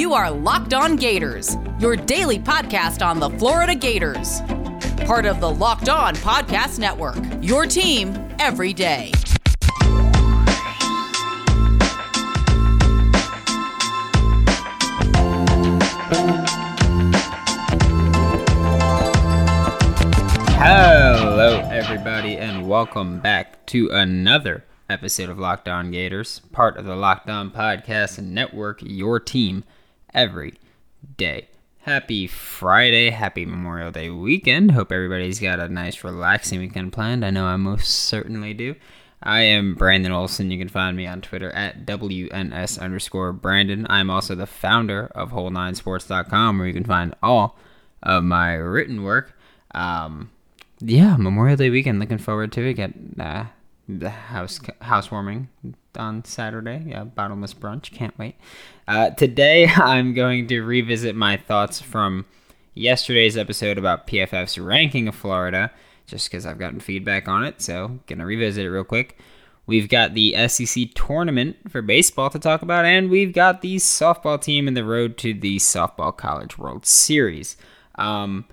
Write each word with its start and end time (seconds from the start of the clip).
You 0.00 0.14
are 0.14 0.30
Locked 0.30 0.72
On 0.72 0.96
Gators, 0.96 1.58
your 1.78 1.94
daily 1.94 2.38
podcast 2.38 3.04
on 3.06 3.20
the 3.20 3.28
Florida 3.28 3.74
Gators. 3.74 4.40
Part 5.04 5.26
of 5.26 5.40
the 5.40 5.50
Locked 5.50 5.90
On 5.90 6.16
Podcast 6.16 6.78
Network, 6.78 7.18
your 7.42 7.66
team 7.66 8.16
every 8.38 8.72
day. 8.72 9.12
Hello, 20.56 21.60
everybody, 21.70 22.38
and 22.38 22.66
welcome 22.66 23.20
back 23.20 23.66
to 23.66 23.90
another 23.90 24.64
episode 24.88 25.28
of 25.28 25.38
Locked 25.38 25.68
On 25.68 25.90
Gators, 25.90 26.40
part 26.52 26.78
of 26.78 26.86
the 26.86 26.96
Locked 26.96 27.28
On 27.28 27.50
Podcast 27.50 28.18
Network, 28.18 28.80
your 28.82 29.20
team 29.20 29.62
every 30.14 30.54
day. 31.16 31.48
Happy 31.80 32.26
Friday, 32.26 33.10
happy 33.10 33.46
Memorial 33.46 33.90
Day 33.90 34.10
weekend. 34.10 34.72
Hope 34.72 34.92
everybody's 34.92 35.40
got 35.40 35.60
a 35.60 35.68
nice, 35.68 36.04
relaxing 36.04 36.60
weekend 36.60 36.92
planned. 36.92 37.24
I 37.24 37.30
know 37.30 37.46
I 37.46 37.56
most 37.56 37.88
certainly 37.88 38.52
do. 38.52 38.74
I 39.22 39.42
am 39.42 39.74
Brandon 39.74 40.12
Olson. 40.12 40.50
You 40.50 40.58
can 40.58 40.68
find 40.68 40.96
me 40.96 41.06
on 41.06 41.20
Twitter 41.20 41.50
at 41.50 41.86
WNS 41.86 42.80
underscore 42.80 43.32
Brandon. 43.32 43.86
I'm 43.88 44.10
also 44.10 44.34
the 44.34 44.46
founder 44.46 45.10
of 45.14 45.30
Whole9Sports.com, 45.30 46.58
where 46.58 46.66
you 46.66 46.74
can 46.74 46.84
find 46.84 47.14
all 47.22 47.58
of 48.02 48.24
my 48.24 48.54
written 48.54 49.02
work. 49.02 49.38
Um, 49.74 50.30
yeah, 50.80 51.16
Memorial 51.16 51.56
Day 51.56 51.70
weekend. 51.70 51.98
Looking 51.98 52.18
forward 52.18 52.52
to 52.52 52.62
it. 52.66 52.74
Get 52.74 52.92
uh, 53.18 53.44
the 53.88 54.10
house 54.10 54.60
housewarming 54.80 55.48
on 55.96 56.24
Saturday. 56.24 56.84
Yeah, 56.86 57.04
bottomless 57.04 57.54
brunch. 57.54 57.92
Can't 57.92 58.16
wait. 58.18 58.36
Uh, 58.86 59.10
today, 59.10 59.66
I'm 59.74 60.14
going 60.14 60.46
to 60.48 60.60
revisit 60.60 61.14
my 61.14 61.36
thoughts 61.36 61.80
from 61.80 62.26
yesterday's 62.74 63.36
episode 63.36 63.78
about 63.78 64.06
PFF's 64.06 64.58
ranking 64.58 65.08
of 65.08 65.14
Florida, 65.14 65.70
just 66.06 66.30
because 66.30 66.46
I've 66.46 66.58
gotten 66.58 66.80
feedback 66.80 67.28
on 67.28 67.44
it. 67.44 67.60
So, 67.60 68.00
gonna 68.06 68.26
revisit 68.26 68.64
it 68.64 68.70
real 68.70 68.84
quick. 68.84 69.18
We've 69.66 69.88
got 69.88 70.14
the 70.14 70.48
SEC 70.48 70.94
tournament 70.94 71.56
for 71.70 71.80
baseball 71.82 72.30
to 72.30 72.38
talk 72.40 72.62
about, 72.62 72.84
and 72.84 73.08
we've 73.08 73.32
got 73.32 73.60
the 73.60 73.76
softball 73.76 74.40
team 74.40 74.66
in 74.66 74.74
the 74.74 74.84
road 74.84 75.16
to 75.18 75.32
the 75.32 75.58
Softball 75.58 76.16
College 76.16 76.58
World 76.58 76.84
Series. 76.84 77.56
Um, 77.94 78.46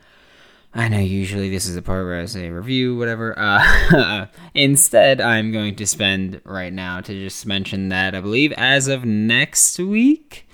I 0.77 0.89
know 0.89 0.99
usually 0.99 1.49
this 1.49 1.65
is 1.65 1.73
the 1.73 1.81
part 1.81 2.05
where 2.05 2.21
I 2.21 2.25
say 2.25 2.51
review, 2.51 2.95
whatever. 2.95 3.33
Uh, 3.35 4.27
instead, 4.53 5.19
I'm 5.19 5.51
going 5.51 5.75
to 5.75 5.87
spend 5.87 6.39
right 6.45 6.71
now 6.71 7.01
to 7.01 7.13
just 7.13 7.47
mention 7.47 7.89
that 7.89 8.13
I 8.13 8.21
believe 8.21 8.53
as 8.53 8.87
of 8.87 9.03
next 9.03 9.79
week, 9.79 10.47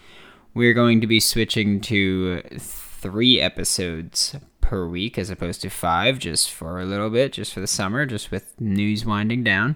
we're 0.54 0.74
going 0.74 1.02
to 1.02 1.08
be 1.08 1.20
switching 1.20 1.82
to 1.82 2.42
three 2.58 3.42
episodes 3.42 4.38
per 4.62 4.88
week 4.88 5.18
as 5.18 5.30
opposed 5.30 5.62
to 5.64 5.70
five, 5.70 6.20
just 6.20 6.50
for 6.50 6.80
a 6.80 6.86
little 6.86 7.10
bit, 7.10 7.34
just 7.34 7.54
for 7.54 7.60
the 7.60 7.68
summer, 7.68 8.06
just 8.06 8.32
with 8.32 8.60
news 8.62 9.06
winding 9.06 9.44
down. 9.44 9.76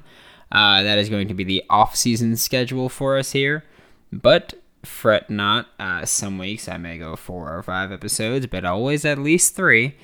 Uh, 0.49 0.81
that 0.81 0.97
is 0.97 1.09
going 1.09 1.27
to 1.27 1.33
be 1.33 1.43
the 1.43 1.61
off-season 1.69 2.37
schedule 2.37 2.87
for 2.87 3.17
us 3.17 3.33
here, 3.33 3.65
but 4.13 4.53
fret 4.85 5.29
not. 5.29 5.67
Uh, 5.77 6.05
some 6.05 6.37
weeks 6.37 6.69
I 6.69 6.77
may 6.77 6.97
go 6.97 7.17
four 7.17 7.53
or 7.53 7.61
five 7.63 7.91
episodes, 7.91 8.47
but 8.47 8.63
always 8.63 9.03
at 9.03 9.19
least 9.19 9.53
three. 9.53 9.97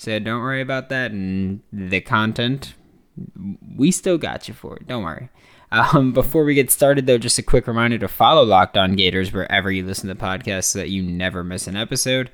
So 0.00 0.18
don't 0.18 0.40
worry 0.40 0.62
about 0.62 0.88
that. 0.88 1.10
And 1.10 1.60
the 1.70 2.00
content, 2.00 2.72
we 3.76 3.90
still 3.90 4.16
got 4.16 4.48
you 4.48 4.54
for 4.54 4.76
it. 4.76 4.88
Don't 4.88 5.04
worry. 5.04 5.28
Um, 5.70 6.12
before 6.14 6.42
we 6.42 6.54
get 6.54 6.70
started, 6.70 7.06
though, 7.06 7.18
just 7.18 7.38
a 7.38 7.42
quick 7.42 7.66
reminder 7.66 7.98
to 7.98 8.08
follow 8.08 8.42
Locked 8.42 8.78
On 8.78 8.96
Gators 8.96 9.30
wherever 9.30 9.70
you 9.70 9.84
listen 9.84 10.08
to 10.08 10.14
podcasts 10.14 10.64
so 10.64 10.78
that 10.78 10.88
you 10.88 11.02
never 11.02 11.44
miss 11.44 11.66
an 11.66 11.76
episode. 11.76 12.30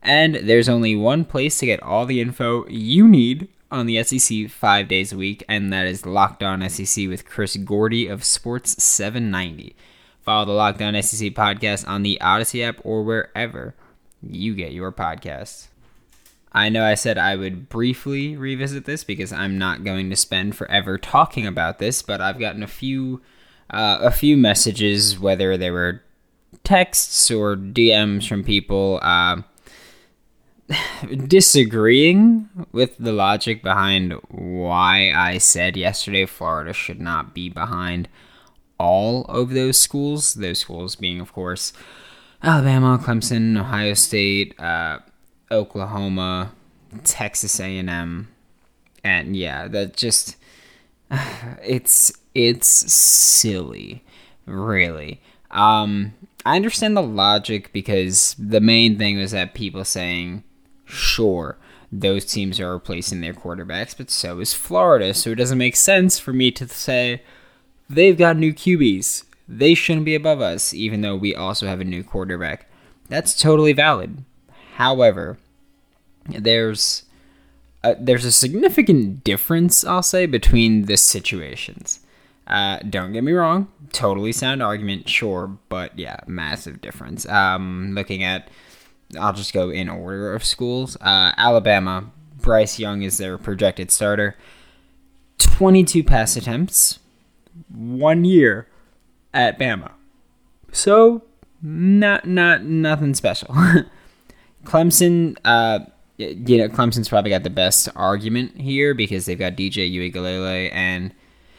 And 0.00 0.36
there's 0.36 0.66
only 0.66 0.96
one 0.96 1.26
place 1.26 1.58
to 1.58 1.66
get 1.66 1.82
all 1.82 2.06
the 2.06 2.22
info 2.22 2.66
you 2.68 3.06
need 3.06 3.48
on 3.70 3.84
the 3.84 4.02
SEC 4.02 4.48
five 4.48 4.88
days 4.88 5.12
a 5.12 5.18
week, 5.18 5.44
and 5.46 5.70
that 5.74 5.86
is 5.86 6.06
Locked 6.06 6.42
On 6.42 6.66
SEC 6.70 7.06
with 7.06 7.26
Chris 7.26 7.54
Gordy 7.54 8.06
of 8.06 8.24
Sports 8.24 8.82
790. 8.82 9.76
Follow 10.22 10.46
the 10.46 10.52
Locked 10.52 10.80
On 10.80 10.94
SEC 11.02 11.34
podcast 11.34 11.86
on 11.86 12.02
the 12.02 12.16
Audacy 12.22 12.66
app 12.66 12.80
or 12.82 13.02
wherever 13.02 13.74
you 14.22 14.54
get 14.54 14.72
your 14.72 14.90
podcasts. 14.90 15.66
I 16.52 16.68
know 16.68 16.84
I 16.84 16.94
said 16.94 17.16
I 17.16 17.36
would 17.36 17.68
briefly 17.68 18.36
revisit 18.36 18.84
this 18.84 19.04
because 19.04 19.32
I'm 19.32 19.56
not 19.56 19.84
going 19.84 20.10
to 20.10 20.16
spend 20.16 20.56
forever 20.56 20.98
talking 20.98 21.46
about 21.46 21.78
this, 21.78 22.02
but 22.02 22.20
I've 22.20 22.40
gotten 22.40 22.62
a 22.62 22.68
few 22.68 23.20
uh, 23.70 23.98
a 24.00 24.10
few 24.10 24.36
messages, 24.36 25.18
whether 25.18 25.56
they 25.56 25.70
were 25.70 26.02
texts 26.64 27.30
or 27.30 27.56
DMs 27.56 28.26
from 28.28 28.42
people 28.42 28.98
uh, 29.00 29.42
disagreeing 31.26 32.48
with 32.72 32.96
the 32.98 33.12
logic 33.12 33.62
behind 33.62 34.14
why 34.28 35.12
I 35.14 35.38
said 35.38 35.76
yesterday 35.76 36.26
Florida 36.26 36.72
should 36.72 37.00
not 37.00 37.32
be 37.32 37.48
behind 37.48 38.08
all 38.78 39.24
of 39.26 39.50
those 39.50 39.78
schools. 39.78 40.34
Those 40.34 40.58
schools 40.58 40.96
being, 40.96 41.20
of 41.20 41.32
course, 41.32 41.72
Alabama, 42.42 42.98
Clemson, 43.00 43.56
Ohio 43.56 43.94
State. 43.94 44.58
Uh, 44.58 44.98
Oklahoma, 45.50 46.52
Texas 47.04 47.60
A&M, 47.60 48.28
and 49.02 49.36
yeah, 49.36 49.68
that 49.68 49.96
just 49.96 50.36
it's 51.62 52.12
it's 52.34 52.68
silly, 52.68 54.04
really. 54.46 55.20
Um, 55.50 56.14
I 56.46 56.56
understand 56.56 56.96
the 56.96 57.02
logic 57.02 57.72
because 57.72 58.34
the 58.38 58.60
main 58.60 58.96
thing 58.98 59.18
was 59.18 59.32
that 59.32 59.52
people 59.52 59.84
saying, 59.84 60.44
sure, 60.84 61.58
those 61.90 62.24
teams 62.24 62.60
are 62.60 62.72
replacing 62.72 63.20
their 63.20 63.34
quarterbacks, 63.34 63.96
but 63.96 64.10
so 64.10 64.38
is 64.40 64.54
Florida, 64.54 65.12
so 65.12 65.30
it 65.30 65.36
doesn't 65.36 65.58
make 65.58 65.76
sense 65.76 66.18
for 66.18 66.32
me 66.32 66.50
to 66.52 66.68
say 66.68 67.22
they've 67.88 68.16
got 68.16 68.36
new 68.36 68.52
QBs. 68.52 69.24
They 69.48 69.74
shouldn't 69.74 70.04
be 70.04 70.14
above 70.14 70.40
us, 70.40 70.72
even 70.72 71.00
though 71.00 71.16
we 71.16 71.34
also 71.34 71.66
have 71.66 71.80
a 71.80 71.84
new 71.84 72.04
quarterback. 72.04 72.70
That's 73.08 73.34
totally 73.34 73.72
valid. 73.72 74.24
However, 74.80 75.36
there's 76.26 77.02
a, 77.84 77.94
there's 78.00 78.24
a 78.24 78.32
significant 78.32 79.22
difference, 79.24 79.84
I'll 79.84 80.02
say, 80.02 80.24
between 80.24 80.86
the 80.86 80.96
situations. 80.96 82.00
Uh, 82.46 82.78
don't 82.88 83.12
get 83.12 83.22
me 83.22 83.32
wrong, 83.32 83.68
totally 83.92 84.32
sound 84.32 84.62
argument, 84.62 85.06
sure, 85.06 85.54
but 85.68 85.98
yeah, 85.98 86.16
massive 86.26 86.80
difference. 86.80 87.28
Um, 87.28 87.92
looking 87.94 88.22
at, 88.22 88.48
I'll 89.20 89.34
just 89.34 89.52
go 89.52 89.68
in 89.68 89.90
order 89.90 90.32
of 90.32 90.42
schools. 90.42 90.96
Uh, 90.96 91.32
Alabama, 91.36 92.10
Bryce 92.40 92.78
Young 92.78 93.02
is 93.02 93.18
their 93.18 93.36
projected 93.36 93.90
starter. 93.90 94.34
22 95.36 96.02
pass 96.02 96.38
attempts, 96.38 97.00
one 97.68 98.24
year 98.24 98.66
at 99.34 99.58
Bama. 99.58 99.90
So, 100.72 101.24
not 101.60 102.26
not 102.26 102.64
nothing 102.64 103.12
special. 103.12 103.54
Clemson, 104.64 105.36
uh, 105.44 105.80
you 106.16 106.58
know, 106.58 106.68
Clemson's 106.68 107.08
probably 107.08 107.30
got 107.30 107.42
the 107.42 107.50
best 107.50 107.88
argument 107.96 108.60
here 108.60 108.94
because 108.94 109.26
they've 109.26 109.38
got 109.38 109.54
DJ 109.54 109.92
Uiagalelei 109.92 110.70
and 110.72 111.14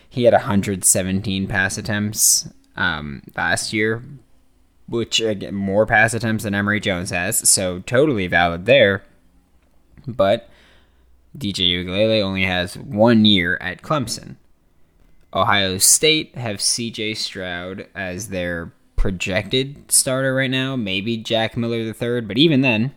he 0.09 0.23
had 0.23 0.33
117 0.33 1.47
pass 1.47 1.77
attempts 1.77 2.49
um, 2.75 3.23
last 3.35 3.73
year, 3.73 4.03
which 4.87 5.19
again 5.19 5.55
more 5.55 5.85
pass 5.85 6.13
attempts 6.13 6.43
than 6.43 6.53
Emory 6.53 6.79
Jones 6.79 7.09
has, 7.09 7.47
so 7.49 7.79
totally 7.79 8.27
valid 8.27 8.65
there. 8.65 9.03
But 10.05 10.49
DJ 11.37 11.71
Uiagalelei 11.71 12.21
only 12.21 12.43
has 12.43 12.77
one 12.77 13.25
year 13.25 13.57
at 13.61 13.81
Clemson. 13.81 14.35
Ohio 15.33 15.77
State 15.77 16.35
have 16.35 16.57
CJ 16.57 17.15
Stroud 17.15 17.87
as 17.95 18.29
their 18.29 18.73
projected 18.97 19.89
starter 19.91 20.35
right 20.35 20.51
now, 20.51 20.75
maybe 20.75 21.17
Jack 21.17 21.55
Miller 21.55 21.77
III, 21.77 22.21
but 22.21 22.37
even 22.37 22.61
then, 22.61 22.93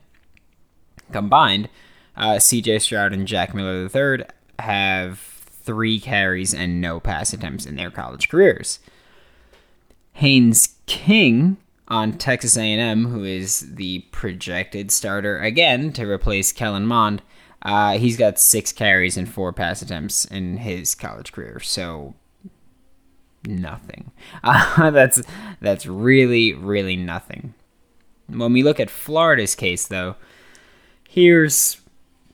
combined, 1.15 1.69
uh, 2.17 2.35
CJ 2.35 2.83
Stroud 2.83 3.13
and 3.13 3.27
Jack 3.27 3.55
Miller 3.55 3.89
III 3.89 4.27
have 4.59 5.19
three 5.19 5.99
carries 5.99 6.53
and 6.53 6.81
no 6.81 7.01
pass 7.01 7.33
attempts 7.33 7.65
in 7.65 7.77
their 7.77 7.91
college 7.91 8.29
careers. 8.29 8.81
Haynes 10.15 10.77
King 10.87 11.57
on 11.89 12.13
Texas 12.13 12.57
A&M, 12.57 13.07
who 13.07 13.25
is 13.25 13.75
the 13.75 14.01
projected 14.11 14.91
starter 14.91 15.39
again 15.39 15.93
to 15.93 16.11
replace 16.11 16.53
Kellen 16.53 16.87
Mond, 16.87 17.23
uh, 17.63 17.97
he's 17.99 18.17
got 18.17 18.39
six 18.39 18.73
carries 18.73 19.17
and 19.17 19.29
four 19.29 19.53
pass 19.53 19.81
attempts 19.81 20.25
in 20.25 20.59
his 20.59 20.95
college 20.95 21.33
career. 21.33 21.61
So 21.61 22.15
nothing. 23.47 24.11
Uh, 24.43 24.91
that's 24.91 25.23
that's 25.61 25.87
really 25.87 26.53
really 26.53 26.97
nothing. 26.97 27.55
When 28.27 28.53
we 28.53 28.63
look 28.63 28.81
at 28.81 28.91
Florida's 28.91 29.55
case, 29.55 29.87
though, 29.87 30.17
here's 31.15 31.81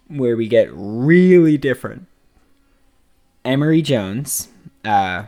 where 0.08 0.36
we 0.36 0.48
get 0.48 0.70
really 0.72 1.58
different. 1.58 2.06
Emory 3.44 3.82
Jones, 3.82 4.48
uh, 4.86 5.24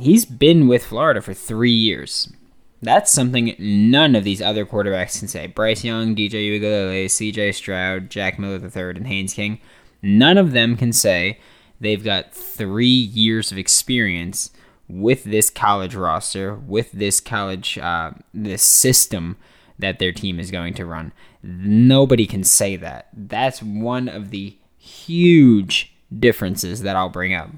he's 0.00 0.24
been 0.24 0.68
with 0.68 0.86
Florida 0.86 1.20
for 1.20 1.34
three 1.34 1.70
years. 1.70 2.32
That's 2.80 3.12
something 3.12 3.54
none 3.58 4.16
of 4.16 4.24
these 4.24 4.40
other 4.40 4.64
quarterbacks 4.64 5.18
can 5.18 5.28
say. 5.28 5.46
Bryce 5.48 5.84
Young, 5.84 6.16
DJ 6.16 6.48
Uiagalelei, 6.48 7.04
CJ 7.04 7.54
Stroud, 7.54 8.08
Jack 8.08 8.38
Miller 8.38 8.58
III, 8.58 8.96
and 8.96 9.06
Haynes 9.06 9.34
King. 9.34 9.60
None 10.00 10.38
of 10.38 10.52
them 10.52 10.76
can 10.76 10.94
say 10.94 11.38
they've 11.78 12.02
got 12.02 12.32
three 12.32 12.86
years 12.86 13.52
of 13.52 13.58
experience 13.58 14.50
with 14.88 15.24
this 15.24 15.50
college 15.50 15.94
roster, 15.94 16.54
with 16.54 16.90
this 16.92 17.20
college, 17.20 17.76
uh, 17.76 18.12
this 18.32 18.62
system 18.62 19.36
that 19.78 19.98
their 19.98 20.12
team 20.12 20.40
is 20.40 20.50
going 20.50 20.72
to 20.74 20.86
run. 20.86 21.12
Nobody 21.42 22.26
can 22.26 22.44
say 22.44 22.76
that. 22.76 23.08
That's 23.12 23.62
one 23.62 24.08
of 24.08 24.30
the 24.30 24.56
huge 24.78 25.94
differences 26.16 26.82
that 26.82 26.96
I'll 26.96 27.08
bring 27.08 27.34
up. 27.34 27.50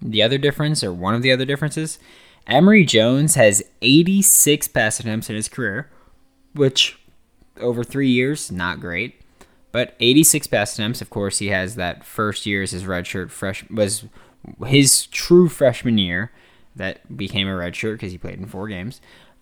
The 0.00 0.22
other 0.22 0.38
difference, 0.38 0.82
or 0.82 0.92
one 0.92 1.14
of 1.14 1.22
the 1.22 1.32
other 1.32 1.44
differences, 1.44 1.98
Emory 2.46 2.84
Jones 2.84 3.34
has 3.34 3.62
86 3.82 4.68
pass 4.68 5.00
attempts 5.00 5.28
in 5.28 5.36
his 5.36 5.48
career, 5.48 5.90
which 6.54 6.98
over 7.60 7.84
three 7.84 8.08
years, 8.08 8.50
not 8.50 8.80
great. 8.80 9.20
But 9.72 9.94
86 10.00 10.46
pass 10.48 10.74
attempts. 10.74 11.00
Of 11.00 11.10
course, 11.10 11.38
he 11.38 11.48
has 11.48 11.76
that 11.76 12.04
first 12.04 12.46
year 12.46 12.62
as 12.62 12.72
his 12.72 12.84
redshirt 12.84 13.30
fresh 13.30 13.68
was 13.70 14.04
his 14.66 15.06
true 15.06 15.48
freshman 15.48 15.98
year 15.98 16.32
that 16.74 17.16
became 17.16 17.46
a 17.46 17.52
redshirt 17.52 17.94
because 17.94 18.10
he 18.10 18.18
played 18.18 18.38
in 18.38 18.46
four 18.46 18.68
games, 18.68 19.00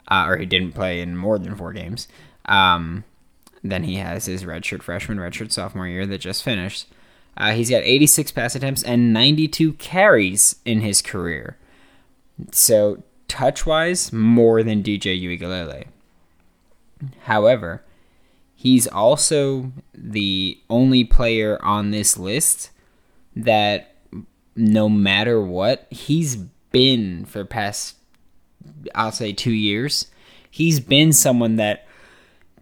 uh, 0.08 0.24
or 0.26 0.36
he 0.36 0.44
didn't 0.46 0.72
play 0.72 1.00
in 1.00 1.16
more 1.16 1.38
than 1.38 1.54
four 1.54 1.72
games. 1.72 2.08
Um, 2.44 3.04
then 3.62 3.84
he 3.84 3.96
has 3.96 4.26
his 4.26 4.44
redshirt 4.44 4.82
freshman, 4.82 5.18
redshirt 5.18 5.52
sophomore 5.52 5.88
year 5.88 6.06
that 6.06 6.18
just 6.18 6.42
finished. 6.42 6.86
Uh, 7.36 7.52
he's 7.52 7.70
got 7.70 7.82
86 7.82 8.32
pass 8.32 8.54
attempts 8.54 8.82
and 8.82 9.12
92 9.12 9.74
carries 9.74 10.56
in 10.64 10.80
his 10.80 11.02
career. 11.02 11.56
So, 12.52 13.02
touch 13.26 13.66
wise, 13.66 14.12
more 14.12 14.62
than 14.62 14.82
DJ 14.82 15.20
Uiagalelei. 15.20 15.86
However, 17.24 17.82
he's 18.54 18.86
also 18.86 19.72
the 19.94 20.58
only 20.68 21.04
player 21.04 21.58
on 21.62 21.90
this 21.90 22.18
list 22.18 22.70
that 23.36 23.94
no 24.56 24.88
matter 24.88 25.40
what, 25.40 25.86
he's 25.90 26.36
been 26.72 27.24
for 27.24 27.44
past 27.44 27.96
I'll 28.94 29.12
say 29.12 29.32
2 29.32 29.52
years. 29.52 30.08
He's 30.50 30.80
been 30.80 31.12
someone 31.12 31.56
that 31.56 31.86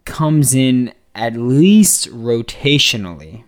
comes 0.07 0.55
in 0.55 0.95
at 1.15 1.37
least 1.37 2.09
rotationally 2.11 3.45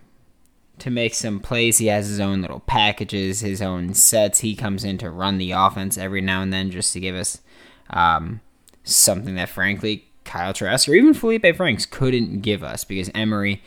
to 0.77 0.89
make 0.89 1.13
some 1.13 1.39
plays. 1.39 1.77
He 1.77 1.87
has 1.87 2.07
his 2.07 2.19
own 2.19 2.41
little 2.41 2.61
packages, 2.61 3.39
his 3.39 3.61
own 3.61 3.93
sets. 3.93 4.39
He 4.39 4.55
comes 4.55 4.83
in 4.83 4.97
to 4.99 5.09
run 5.09 5.37
the 5.37 5.51
offense 5.51 5.97
every 5.97 6.21
now 6.21 6.41
and 6.41 6.53
then 6.53 6.69
just 6.71 6.93
to 6.93 6.99
give 6.99 7.15
us 7.15 7.41
um, 7.89 8.41
something 8.83 9.35
that, 9.35 9.49
frankly, 9.49 10.05
Kyle 10.25 10.53
Trask 10.53 10.87
or 10.87 10.93
even 10.93 11.13
Felipe 11.13 11.55
Franks 11.55 11.85
couldn't 11.85 12.41
give 12.41 12.63
us 12.63 12.83
because 12.83 13.09
Emory 13.15 13.63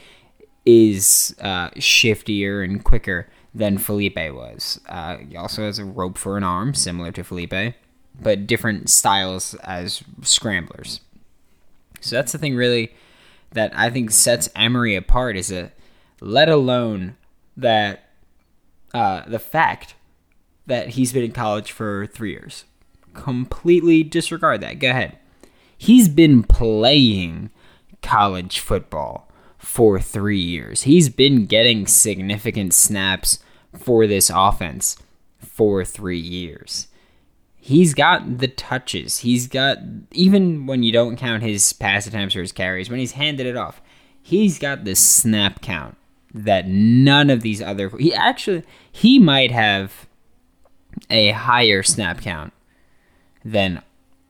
is 0.64 1.34
uh, 1.40 1.70
shiftier 1.70 2.64
and 2.64 2.84
quicker 2.84 3.28
than 3.54 3.78
Felipe 3.78 4.16
was. 4.16 4.80
Uh, 4.88 5.18
he 5.18 5.36
also 5.36 5.62
has 5.62 5.78
a 5.78 5.84
rope 5.84 6.16
for 6.16 6.36
an 6.36 6.44
arm, 6.44 6.72
similar 6.72 7.12
to 7.12 7.24
Felipe, 7.24 7.74
but 8.20 8.46
different 8.46 8.88
styles 8.88 9.54
as 9.64 10.02
scramblers. 10.22 11.00
So 12.02 12.16
that's 12.16 12.32
the 12.32 12.38
thing, 12.38 12.54
really, 12.54 12.94
that 13.52 13.72
I 13.74 13.90
think 13.90 14.10
sets 14.10 14.48
Emory 14.54 14.94
apart 14.96 15.36
is 15.36 15.50
a 15.50 15.72
let 16.20 16.48
alone 16.48 17.16
that 17.56 18.10
uh, 18.94 19.22
the 19.26 19.38
fact 19.38 19.94
that 20.66 20.90
he's 20.90 21.12
been 21.12 21.24
in 21.24 21.32
college 21.32 21.72
for 21.72 22.06
three 22.06 22.30
years. 22.30 22.64
Completely 23.14 24.02
disregard 24.02 24.60
that. 24.60 24.78
Go 24.78 24.90
ahead. 24.90 25.18
He's 25.76 26.08
been 26.08 26.44
playing 26.44 27.50
college 28.02 28.60
football 28.60 29.28
for 29.58 30.00
three 30.00 30.40
years. 30.40 30.82
He's 30.82 31.08
been 31.08 31.46
getting 31.46 31.86
significant 31.86 32.74
snaps 32.74 33.38
for 33.76 34.06
this 34.06 34.30
offense 34.32 34.96
for 35.38 35.84
three 35.84 36.18
years. 36.18 36.88
He's 37.64 37.94
got 37.94 38.38
the 38.38 38.48
touches. 38.48 39.18
He's 39.18 39.46
got, 39.46 39.78
even 40.10 40.66
when 40.66 40.82
you 40.82 40.90
don't 40.90 41.16
count 41.16 41.44
his 41.44 41.72
pass 41.72 42.08
attempts 42.08 42.34
or 42.34 42.40
his 42.40 42.50
carries, 42.50 42.90
when 42.90 42.98
he's 42.98 43.12
handed 43.12 43.46
it 43.46 43.56
off, 43.56 43.80
he's 44.20 44.58
got 44.58 44.84
the 44.84 44.96
snap 44.96 45.60
count 45.62 45.96
that 46.34 46.66
none 46.66 47.30
of 47.30 47.42
these 47.42 47.62
other 47.62 47.90
he 47.98 48.12
actually 48.12 48.64
he 48.90 49.18
might 49.18 49.50
have 49.50 50.08
a 51.08 51.30
higher 51.30 51.84
snap 51.84 52.20
count 52.20 52.52
than 53.44 53.80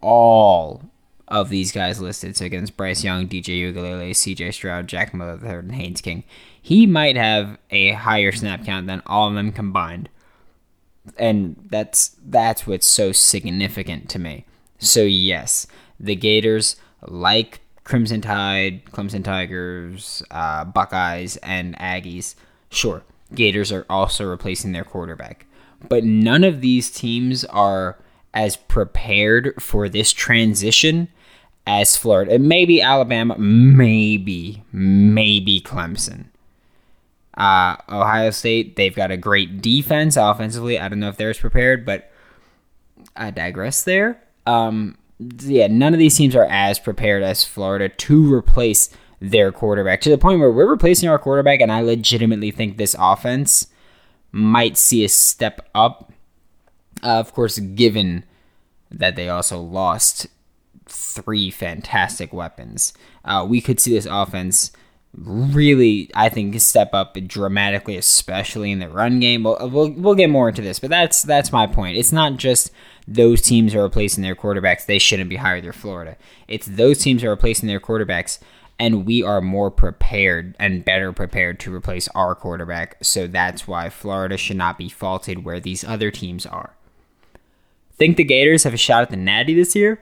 all 0.03 0.83
of 1.27 1.49
these 1.49 1.73
guys 1.73 2.03
listed. 2.03 2.37
So 2.37 2.45
against 2.45 2.77
Bryce 2.77 3.03
Young, 3.03 3.29
DJ 3.29 3.73
Uiagalelei, 3.73 4.11
CJ 4.11 4.53
Stroud, 4.53 4.89
Jack 4.89 5.15
Miller 5.15 5.39
III, 5.43 5.61
and 5.61 5.73
Haynes 5.73 6.03
King, 6.03 6.25
he 6.61 6.87
might 6.87 7.17
have 7.17 7.57
a 7.71 7.93
higher 7.93 8.31
snap 8.31 8.63
count 8.67 8.87
than 8.87 9.03
all 9.07 9.29
of 9.29 9.35
them 9.35 9.53
combined. 9.53 10.11
And 11.19 11.57
that's 11.71 12.17
that's 12.25 12.67
what's 12.67 12.87
so 12.87 13.13
significant 13.13 14.09
to 14.11 14.19
me. 14.19 14.45
So 14.79 15.03
yes, 15.03 15.67
the 15.99 16.15
Gators, 16.15 16.77
like 17.07 17.61
Crimson 17.85 18.21
Tide, 18.21 18.85
Clemson 18.87 19.25
Tigers, 19.25 20.23
uh, 20.31 20.65
Buckeyes, 20.65 21.37
and 21.39 21.77
Aggies. 21.79 22.35
Sure, 22.71 23.03
Gators 23.35 23.73
are 23.73 23.87
also 23.91 24.25
replacing 24.25 24.73
their 24.73 24.85
quarterback. 24.85 25.47
But 25.89 26.05
none 26.05 26.45
of 26.45 26.61
these 26.61 26.91
teams 26.91 27.45
are 27.47 27.99
as 28.35 28.57
prepared 28.57 29.55
for 29.61 29.89
this 29.89 30.13
transition 30.13 31.09
as 31.67 31.97
Florida. 31.97 32.35
And 32.35 32.49
maybe 32.49 32.81
Alabama, 32.81 33.37
maybe, 33.39 34.63
maybe 34.73 35.61
Clemson. 35.61 36.27
Uh, 37.37 37.77
Ohio 37.89 38.31
State, 38.31 38.77
they've 38.77 38.95
got 38.95 39.11
a 39.11 39.17
great 39.17 39.63
defense 39.63 40.17
offensively. 40.17 40.79
I 40.79 40.89
don't 40.89 41.01
know 41.01 41.09
if 41.09 41.17
they're 41.17 41.31
as 41.31 41.39
prepared, 41.39 41.85
but 41.85 42.11
I 43.17 43.31
digress 43.31 43.83
there. 43.83 44.23
Um, 44.47 44.99
yeah, 45.39 45.67
none 45.67 45.95
of 45.95 45.99
these 45.99 46.17
teams 46.17 46.37
are 46.37 46.47
as 46.47 46.79
prepared 46.79 47.23
as 47.23 47.45
Florida 47.45 47.89
to 47.89 48.35
replace 48.35 48.91
their 49.21 49.53
quarterback 49.53 50.01
to 50.01 50.11
the 50.11 50.19
point 50.19 50.41
where 50.41 50.51
we're 50.51 50.69
replacing 50.69 51.09
our 51.09 51.19
quarterback, 51.19 51.61
and 51.61 51.71
I 51.71 51.81
legitimately 51.81 52.51
think 52.51 52.77
this 52.77 52.97
offense 52.99 53.69
might 54.33 54.77
see 54.77 55.05
a 55.05 55.09
step 55.09 55.69
up. 55.75 56.13
Uh, 57.03 57.19
of 57.19 57.33
course, 57.33 57.59
given 57.59 58.25
that 58.91 59.17
they 59.17 59.29
also 59.29 59.61
lost 59.61 60.27
three 60.87 61.51
fantastic 61.51 62.33
weapons, 62.33 62.93
uh, 63.25 63.47
we 63.49 63.61
could 63.61 63.79
see 63.79 63.93
this 63.93 64.07
offense 64.07 64.73
really, 65.17 66.11
I 66.15 66.29
think, 66.29 66.59
step 66.61 66.95
up 66.95 67.17
dramatically, 67.27 67.97
especially 67.97 68.71
in 68.71 68.79
the 68.79 68.89
run 68.89 69.21
game. 69.21 69.45
We'll, 69.45 69.59
we'll, 69.71 69.91
we'll 69.91 70.15
get 70.15 70.31
more 70.31 70.49
into 70.49 70.63
this, 70.63 70.79
but 70.79 70.91
that's 70.91 71.23
that's 71.23 71.53
my 71.53 71.67
point. 71.67 71.97
It's 71.99 72.13
not 72.13 72.37
just 72.37 72.71
those 73.07 73.43
teams 73.43 73.75
are 73.75 73.83
replacing 73.83 74.23
their 74.23 74.37
quarterbacks. 74.37 74.87
They 74.87 74.99
shouldn't 74.99 75.29
be 75.31 75.37
higher 75.37 75.61
than 75.61 75.73
Florida. 75.73 76.17
It's 76.49 76.67
those 76.67 76.99
teams 76.99 77.23
are 77.25 77.31
replacing 77.31 77.67
their 77.67 77.81
quarterbacks, 77.81 78.39
and 78.79 79.05
we 79.05 79.23
are 79.23 79.41
more 79.41 79.71
prepared 79.71 80.57
and 80.59 80.85
better 80.85 81.13
prepared 81.13 81.61
to 81.61 81.75
replace 81.75 82.09
our 82.09 82.35
quarterback. 82.35 82.97
So 83.03 83.27
that's 83.27 83.69
why 83.69 83.91
Florida 83.91 84.37
should 84.37 84.57
not 84.57 84.79
be 84.79 84.89
faulted 84.89 85.45
where 85.45 85.61
these 85.61 85.85
other 85.85 86.11
teams 86.11 86.47
are. 86.47 86.75
Think 87.97 88.17
the 88.17 88.25
Gators 88.25 88.65
have 88.65 88.75
a 88.75 88.79
shot 88.79 89.03
at 89.03 89.11
the 89.11 89.17
Natty 89.17 89.55
this 89.55 89.77
year? 89.77 90.01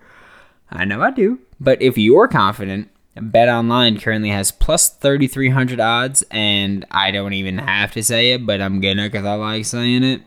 I 0.70 0.84
know 0.84 1.02
I 1.02 1.10
do. 1.10 1.40
But 1.58 1.82
if 1.82 1.98
you're 1.98 2.28
confident, 2.28 2.88
Bet 3.16 3.48
Online 3.48 3.98
currently 3.98 4.30
has 4.30 4.52
plus 4.52 4.88
3,300 4.88 5.80
odds, 5.80 6.22
and 6.30 6.86
I 6.90 7.10
don't 7.10 7.32
even 7.32 7.58
have 7.58 7.92
to 7.92 8.02
say 8.02 8.32
it, 8.32 8.46
but 8.46 8.60
I'm 8.60 8.80
gonna 8.80 9.08
because 9.08 9.26
I 9.26 9.34
like 9.34 9.64
saying 9.64 10.04
it. 10.04 10.22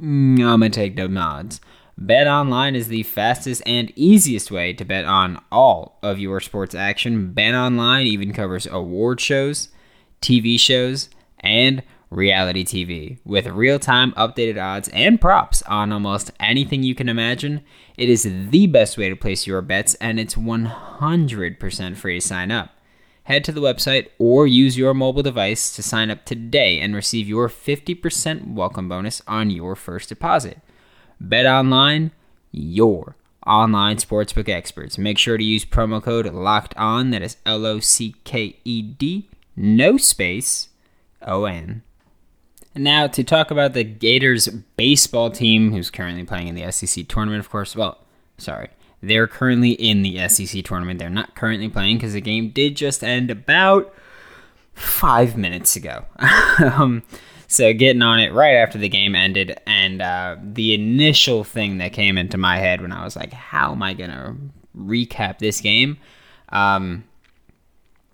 Mm, 0.00 0.40
I'm 0.40 0.60
gonna 0.60 0.70
take 0.70 0.96
the 0.96 1.14
odds. 1.14 1.60
Bet 1.98 2.26
Online 2.26 2.74
is 2.74 2.88
the 2.88 3.02
fastest 3.02 3.62
and 3.66 3.92
easiest 3.94 4.50
way 4.50 4.72
to 4.72 4.84
bet 4.84 5.04
on 5.04 5.40
all 5.52 5.98
of 6.02 6.18
your 6.18 6.40
sports 6.40 6.74
action. 6.74 7.32
Bet 7.32 7.54
Online 7.54 8.06
even 8.06 8.32
covers 8.32 8.66
award 8.66 9.20
shows, 9.20 9.68
TV 10.22 10.58
shows, 10.58 11.10
and 11.40 11.82
reality 12.10 12.64
TV 12.64 13.18
with 13.24 13.46
real 13.46 13.78
time 13.78 14.12
updated 14.12 14.62
odds 14.62 14.88
and 14.88 15.20
props 15.20 15.62
on 15.62 15.92
almost 15.92 16.30
anything 16.40 16.82
you 16.82 16.94
can 16.94 17.08
imagine. 17.08 17.62
It 17.96 18.08
is 18.08 18.22
the 18.50 18.66
best 18.66 18.96
way 18.96 19.08
to 19.08 19.16
place 19.16 19.46
your 19.46 19.60
bets, 19.60 19.94
and 19.96 20.18
it's 20.18 20.34
100% 20.34 21.96
free 21.96 22.20
to 22.20 22.26
sign 22.26 22.50
up. 22.50 22.70
Head 23.24 23.44
to 23.44 23.52
the 23.52 23.60
website 23.60 24.08
or 24.18 24.46
use 24.46 24.76
your 24.76 24.94
mobile 24.94 25.22
device 25.22 25.74
to 25.76 25.82
sign 25.82 26.10
up 26.10 26.24
today 26.24 26.80
and 26.80 26.94
receive 26.94 27.28
your 27.28 27.48
50% 27.48 28.54
welcome 28.54 28.88
bonus 28.88 29.22
on 29.28 29.50
your 29.50 29.76
first 29.76 30.08
deposit. 30.08 30.58
Bet 31.20 31.46
online, 31.46 32.10
your 32.50 33.14
online 33.46 33.96
sportsbook 33.98 34.48
experts. 34.48 34.98
Make 34.98 35.18
sure 35.18 35.36
to 35.36 35.44
use 35.44 35.64
promo 35.64 36.02
code 36.02 36.26
LOCKED 36.26 36.74
ON, 36.76 37.10
that 37.10 37.22
is 37.22 37.36
L 37.46 37.64
O 37.66 37.78
C 37.78 38.16
K 38.24 38.56
E 38.64 38.82
D, 38.82 39.28
no 39.54 39.96
space, 39.96 40.68
O 41.20 41.44
N. 41.44 41.82
And 42.74 42.84
now 42.84 43.06
to 43.06 43.22
talk 43.22 43.50
about 43.50 43.74
the 43.74 43.84
Gators 43.84 44.48
baseball 44.48 45.30
team, 45.30 45.72
who's 45.72 45.90
currently 45.90 46.24
playing 46.24 46.48
in 46.48 46.54
the 46.54 46.70
SEC 46.72 47.06
tournament, 47.08 47.40
of 47.40 47.50
course. 47.50 47.76
Well, 47.76 47.98
sorry, 48.38 48.68
They're 49.02 49.26
currently 49.26 49.72
in 49.72 50.02
the 50.02 50.28
SEC 50.28 50.64
tournament. 50.64 50.98
They're 50.98 51.10
not 51.10 51.34
currently 51.34 51.68
playing 51.68 51.98
because 51.98 52.14
the 52.14 52.20
game 52.20 52.50
did 52.50 52.76
just 52.76 53.04
end 53.04 53.30
about 53.30 53.92
five 54.74 55.36
minutes 55.36 55.76
ago. 55.76 56.06
um, 56.58 57.02
so 57.46 57.72
getting 57.74 58.00
on 58.00 58.18
it 58.18 58.32
right 58.32 58.54
after 58.54 58.78
the 58.78 58.88
game 58.88 59.14
ended, 59.14 59.60
and 59.66 60.00
uh, 60.00 60.36
the 60.42 60.72
initial 60.72 61.44
thing 61.44 61.78
that 61.78 61.92
came 61.92 62.16
into 62.16 62.38
my 62.38 62.56
head 62.56 62.80
when 62.80 62.92
I 62.92 63.04
was 63.04 63.14
like, 63.14 63.34
"How 63.34 63.72
am 63.72 63.82
I 63.82 63.92
gonna 63.92 64.36
recap 64.74 65.38
this 65.38 65.60
game?" 65.60 65.98
Um, 66.48 67.04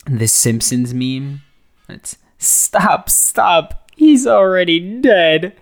the 0.07 0.27
Simpsons 0.27 0.93
meme. 0.93 1.43
It's 1.89 2.17
stop, 2.39 3.09
stop. 3.09 3.88
He's 3.99 4.29
already 4.29 4.79
dead. 5.01 5.57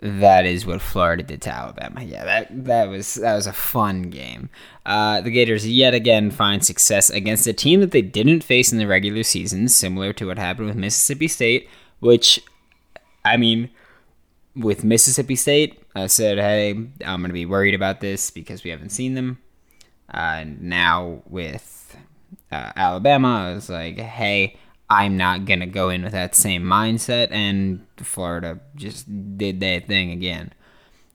That 0.00 0.44
is 0.44 0.66
what 0.66 0.82
Florida 0.82 1.22
did 1.22 1.40
to 1.42 1.50
Alabama. 1.50 2.02
Yeah, 2.02 2.24
that 2.26 2.64
that 2.66 2.90
was 2.90 3.14
that 3.14 3.34
was 3.34 3.46
a 3.46 3.54
fun 3.54 4.02
game. 4.02 4.50
Uh, 4.84 5.22
the 5.22 5.30
Gators 5.30 5.66
yet 5.66 5.94
again 5.94 6.30
find 6.30 6.62
success 6.62 7.08
against 7.08 7.46
a 7.46 7.54
team 7.54 7.80
that 7.80 7.90
they 7.90 8.02
didn't 8.02 8.44
face 8.44 8.70
in 8.70 8.76
the 8.76 8.86
regular 8.86 9.22
season, 9.22 9.66
similar 9.66 10.12
to 10.12 10.26
what 10.26 10.38
happened 10.38 10.68
with 10.68 10.76
Mississippi 10.76 11.26
State. 11.26 11.70
Which, 12.00 12.38
I 13.24 13.38
mean, 13.38 13.70
with 14.54 14.84
Mississippi 14.84 15.34
State, 15.34 15.82
I 15.96 16.06
said, 16.06 16.36
"Hey, 16.36 16.72
I'm 16.72 17.20
going 17.20 17.30
to 17.30 17.32
be 17.32 17.46
worried 17.46 17.74
about 17.74 18.00
this 18.00 18.30
because 18.30 18.62
we 18.62 18.70
haven't 18.70 18.90
seen 18.90 19.14
them." 19.14 19.38
Uh, 20.12 20.44
now 20.60 21.22
with 21.26 21.96
uh, 22.52 22.72
Alabama, 22.76 23.48
I 23.48 23.54
was 23.54 23.70
like, 23.70 23.98
"Hey." 23.98 24.58
I'm 24.90 25.16
not 25.16 25.44
going 25.44 25.60
to 25.60 25.66
go 25.66 25.90
in 25.90 26.02
with 26.02 26.12
that 26.12 26.34
same 26.34 26.62
mindset, 26.62 27.28
and 27.30 27.86
Florida 27.98 28.60
just 28.74 29.06
did 29.36 29.60
that 29.60 29.86
thing 29.86 30.10
again. 30.10 30.52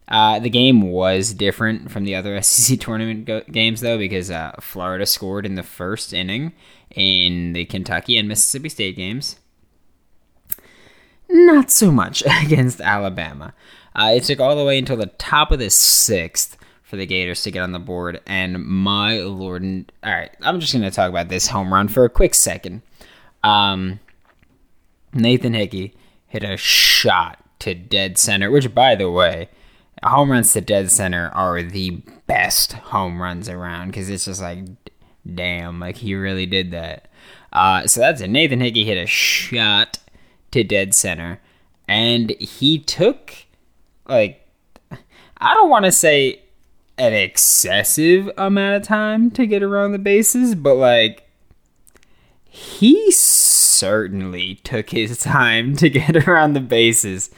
Uh, 0.07 0.37
the 0.37 0.49
game 0.49 0.81
was 0.81 1.33
different 1.33 1.89
from 1.89 2.03
the 2.03 2.15
other 2.15 2.39
SEC 2.43 2.79
tournament 2.79 3.25
go- 3.25 3.41
games, 3.51 3.81
though, 3.81 3.97
because 3.97 4.29
uh, 4.29 4.53
Florida 4.59 5.05
scored 5.05 5.45
in 5.45 5.55
the 5.55 5.63
first 5.63 6.13
inning 6.13 6.53
in 6.93 7.53
the 7.53 7.65
Kentucky 7.65 8.17
and 8.17 8.27
Mississippi 8.27 8.69
State 8.69 8.95
games. 8.95 9.37
Not 11.29 11.71
so 11.71 11.91
much 11.91 12.23
against 12.43 12.79
Alabama. 12.79 13.53
Uh, 13.95 14.11
it 14.15 14.23
took 14.23 14.39
all 14.39 14.55
the 14.55 14.65
way 14.65 14.77
until 14.77 14.97
the 14.97 15.07
top 15.07 15.51
of 15.51 15.59
the 15.59 15.69
sixth 15.69 16.57
for 16.83 16.95
the 16.95 17.05
Gators 17.07 17.41
to 17.41 17.51
get 17.51 17.63
on 17.63 17.71
the 17.71 17.79
board, 17.79 18.21
and 18.27 18.63
my 18.63 19.17
lord. 19.17 19.91
All 20.03 20.11
right, 20.11 20.29
I'm 20.41 20.59
just 20.59 20.73
going 20.73 20.83
to 20.83 20.91
talk 20.91 21.09
about 21.09 21.29
this 21.29 21.47
home 21.47 21.73
run 21.73 21.87
for 21.87 22.05
a 22.05 22.09
quick 22.09 22.35
second. 22.35 22.83
Um, 23.43 23.99
Nathan 25.13 25.53
Hickey 25.53 25.95
hit 26.27 26.43
a 26.43 26.57
shot 26.57 27.39
to 27.59 27.73
dead 27.73 28.17
center, 28.17 28.49
which, 28.49 28.73
by 28.73 28.95
the 28.95 29.09
way, 29.09 29.49
home 30.03 30.31
runs 30.31 30.53
to 30.53 30.61
dead 30.61 30.91
center 30.91 31.29
are 31.33 31.61
the 31.61 32.01
best 32.27 32.73
home 32.73 33.21
runs 33.21 33.49
around 33.49 33.87
because 33.87 34.09
it's 34.09 34.25
just 34.25 34.41
like, 34.41 34.59
damn, 35.33 35.79
like 35.79 35.97
he 35.97 36.15
really 36.15 36.45
did 36.45 36.71
that. 36.71 37.07
Uh, 37.51 37.87
so 37.87 37.99
that's 37.99 38.21
it. 38.21 38.29
Nathan 38.29 38.61
Hickey 38.61 38.83
hit 38.83 38.97
a 38.97 39.05
shot 39.05 39.99
to 40.51 40.63
dead 40.63 40.93
center, 40.93 41.39
and 41.87 42.31
he 42.31 42.79
took 42.79 43.33
like 44.07 44.47
I 45.37 45.53
don't 45.53 45.69
want 45.69 45.85
to 45.85 45.91
say 45.91 46.41
an 46.97 47.13
excessive 47.13 48.29
amount 48.37 48.75
of 48.75 48.83
time 48.83 49.31
to 49.31 49.45
get 49.45 49.63
around 49.63 49.91
the 49.91 49.99
bases, 49.99 50.55
but 50.55 50.75
like 50.75 51.22
he 52.53 53.09
certainly 53.09 54.55
took 54.63 54.91
his 54.91 55.17
time 55.23 55.75
to 55.77 55.89
get 55.89 56.27
around 56.27 56.53
the 56.53 56.59
bases. 56.59 57.31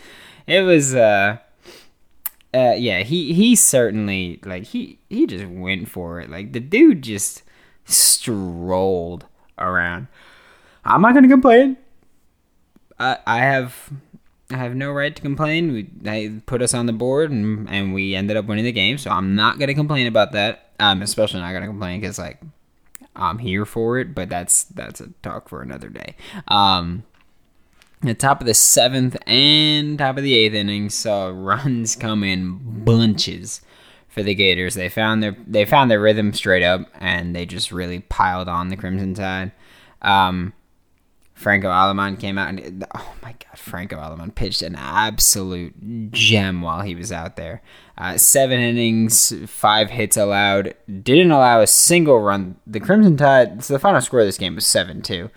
It 0.45 0.61
was 0.61 0.93
uh 0.93 1.37
uh 2.53 2.73
yeah, 2.77 3.03
he 3.03 3.33
he 3.33 3.55
certainly 3.55 4.41
like 4.43 4.65
he 4.65 4.99
he 5.09 5.25
just 5.25 5.45
went 5.45 5.87
for 5.87 6.19
it. 6.19 6.29
Like 6.29 6.51
the 6.51 6.59
dude 6.59 7.01
just 7.01 7.43
strolled 7.85 9.25
around. 9.57 10.07
I'm 10.83 11.01
not 11.01 11.13
gonna 11.13 11.29
complain. 11.29 11.77
I 12.99 13.17
I 13.25 13.37
have 13.37 13.93
I 14.51 14.57
have 14.57 14.75
no 14.75 14.91
right 14.91 15.15
to 15.15 15.21
complain. 15.21 15.71
We 15.71 15.89
they 15.95 16.27
put 16.45 16.61
us 16.61 16.73
on 16.73 16.87
the 16.87 16.93
board 16.93 17.31
and 17.31 17.69
and 17.69 17.93
we 17.93 18.15
ended 18.15 18.35
up 18.35 18.47
winning 18.47 18.65
the 18.65 18.73
game, 18.73 18.97
so 18.97 19.11
I'm 19.11 19.33
not 19.33 19.59
gonna 19.59 19.73
complain 19.73 20.07
about 20.07 20.33
that. 20.33 20.73
I'm 20.77 21.01
especially 21.01 21.39
not 21.39 21.53
gonna 21.53 21.67
complain 21.67 22.01
because 22.01 22.19
like 22.19 22.41
I'm 23.15 23.39
here 23.39 23.65
for 23.65 23.99
it, 23.99 24.13
but 24.13 24.29
that's 24.29 24.63
that's 24.63 25.01
a 25.01 25.09
talk 25.21 25.49
for 25.49 25.61
another 25.61 25.89
day. 25.89 26.15
Um, 26.47 27.03
the 28.01 28.13
top 28.13 28.41
of 28.41 28.47
the 28.47 28.53
seventh 28.53 29.17
and 29.25 29.97
top 29.97 30.17
of 30.17 30.23
the 30.23 30.35
eighth 30.35 30.53
inning 30.53 30.89
saw 30.89 31.31
runs 31.33 31.95
come 31.95 32.23
in 32.23 32.83
bunches 32.83 33.61
for 34.07 34.23
the 34.23 34.35
Gators. 34.35 34.75
They 34.75 34.89
found 34.89 35.23
their 35.23 35.35
they 35.45 35.65
found 35.65 35.89
their 35.89 36.01
rhythm 36.01 36.33
straight 36.33 36.63
up, 36.63 36.87
and 36.99 37.35
they 37.35 37.45
just 37.45 37.71
really 37.71 37.99
piled 37.99 38.47
on 38.47 38.69
the 38.69 38.77
Crimson 38.77 39.13
Tide. 39.13 39.51
Um, 40.01 40.53
Franco 41.35 41.69
Aleman 41.69 42.17
came 42.17 42.37
out 42.37 42.47
and 42.47 42.85
oh 42.95 43.13
my 43.21 43.33
god, 43.33 43.59
Franco 43.59 43.97
Aleman 43.97 44.31
pitched 44.31 44.61
an 44.61 44.73
absolute 44.75 46.11
gem 46.11 46.61
while 46.61 46.81
he 46.81 46.95
was 46.95 47.11
out 47.11 47.35
there. 47.35 47.61
Uh, 47.97 48.17
seven 48.17 48.59
innings, 48.59 49.33
five 49.45 49.89
hits 49.89 50.15
allowed, 50.15 50.73
didn't 51.03 51.31
allow 51.31 51.59
a 51.59 51.67
single 51.67 52.21
run. 52.21 52.55
The 52.65 52.79
Crimson 52.79 53.17
Tide, 53.17 53.63
so 53.63 53.73
the 53.73 53.79
final 53.79 53.99
score 53.99 54.21
of 54.21 54.25
this 54.25 54.37
game 54.37 54.55
was 54.55 54.65
seven 54.65 55.01
two. 55.01 55.29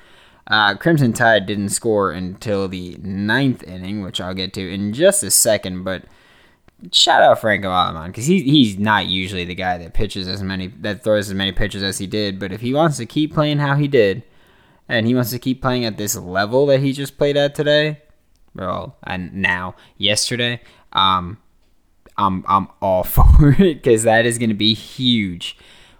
Uh, 0.47 0.77
Crimson 0.77 1.13
Tide 1.13 1.47
didn't 1.47 1.71
score 1.71 2.13
until 2.13 2.69
the 2.69 2.97
ninth 3.03 3.65
inning, 3.65 4.01
which 4.01 4.21
I'll 4.21 4.35
get 4.35 4.55
to 4.55 4.73
in 4.73 4.93
just 4.93 5.25
a 5.25 5.33
second. 5.33 5.83
But 5.83 6.05
shout 6.93 7.23
out 7.23 7.41
Franco 7.41 7.71
Aleman 7.71 8.13
because 8.13 8.27
he, 8.27 8.41
he's 8.43 8.79
not 8.79 9.07
usually 9.07 9.45
the 9.45 9.57
guy 9.57 9.77
that 9.79 9.95
pitches 9.95 10.29
as 10.29 10.45
many 10.45 10.69
that 10.69 11.03
throws 11.03 11.29
as 11.29 11.35
many 11.35 11.51
pitches 11.51 11.83
as 11.83 11.99
he 11.99 12.07
did. 12.07 12.39
But 12.39 12.53
if 12.53 12.61
he 12.61 12.73
wants 12.73 12.99
to 12.99 13.05
keep 13.05 13.35
playing 13.35 13.59
how 13.59 13.75
he 13.75 13.89
did 13.89 14.23
and 14.89 15.07
he 15.07 15.15
wants 15.15 15.31
to 15.31 15.39
keep 15.39 15.61
playing 15.61 15.85
at 15.85 15.99
this 15.99 16.17
level 16.17 16.67
that 16.67 16.81
he 16.81 16.93
just 16.93 17.19
played 17.19 17.37
at 17.37 17.55
today, 17.55 18.03
well, 18.55 18.97
and 19.05 19.33
now 19.35 19.75
yesterday, 19.97 20.61
um, 20.93 21.39
I'm 22.17 22.45
I'm 22.49 22.69
all 22.81 23.05
for 23.05 23.51
it 23.51 23.83
because 23.83 24.03
that 24.03 24.27
is 24.27 24.39
going 24.39 24.51
to 24.51 24.55
be 24.55 24.75
huge 24.75 25.57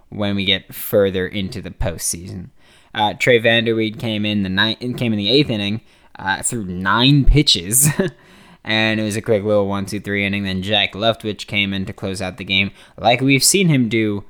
when 0.09 0.35
we 0.35 0.45
get 0.45 0.73
further 0.73 1.27
into 1.27 1.61
the 1.61 1.71
postseason. 1.71 2.49
Uh, 2.93 3.13
Trey 3.13 3.37
Van 3.37 3.65
Der 3.65 3.75
Weide 3.75 3.99
came 3.99 4.25
in 4.25 4.43
the 4.43 4.49
ninth, 4.49 4.79
came 4.97 5.13
in 5.13 5.17
the 5.17 5.29
eighth 5.29 5.49
inning, 5.49 5.81
uh, 6.17 6.41
threw 6.41 6.65
nine 6.65 7.23
pitches, 7.23 7.87
and 8.63 8.99
it 8.99 9.03
was 9.03 9.15
a 9.15 9.21
quick 9.21 9.43
little 9.43 9.67
one, 9.67 9.85
two, 9.85 9.99
three 9.99 10.25
inning. 10.25 10.43
Then 10.43 10.63
Jack 10.63 10.93
Leftwich 10.93 11.45
came 11.47 11.73
in 11.73 11.85
to 11.85 11.93
close 11.93 12.21
out 12.21 12.37
the 12.37 12.43
game, 12.43 12.71
like 12.97 13.21
we've 13.21 13.43
seen 13.43 13.69
him 13.69 13.87
do 13.87 14.25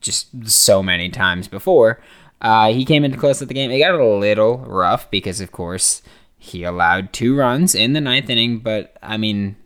just 0.00 0.48
so 0.48 0.82
many 0.82 1.08
times 1.08 1.48
before. 1.48 2.00
Uh, 2.44 2.70
he 2.74 2.84
came 2.84 3.04
into 3.04 3.16
close 3.16 3.40
at 3.40 3.48
the 3.48 3.54
game. 3.54 3.70
It 3.70 3.78
got 3.78 3.94
a 3.94 4.04
little 4.04 4.58
rough 4.58 5.10
because, 5.10 5.40
of 5.40 5.50
course, 5.50 6.02
he 6.36 6.62
allowed 6.62 7.10
two 7.10 7.34
runs 7.34 7.74
in 7.74 7.94
the 7.94 8.02
ninth 8.02 8.28
inning. 8.28 8.58
But 8.58 8.98
I 9.02 9.16
mean, 9.16 9.56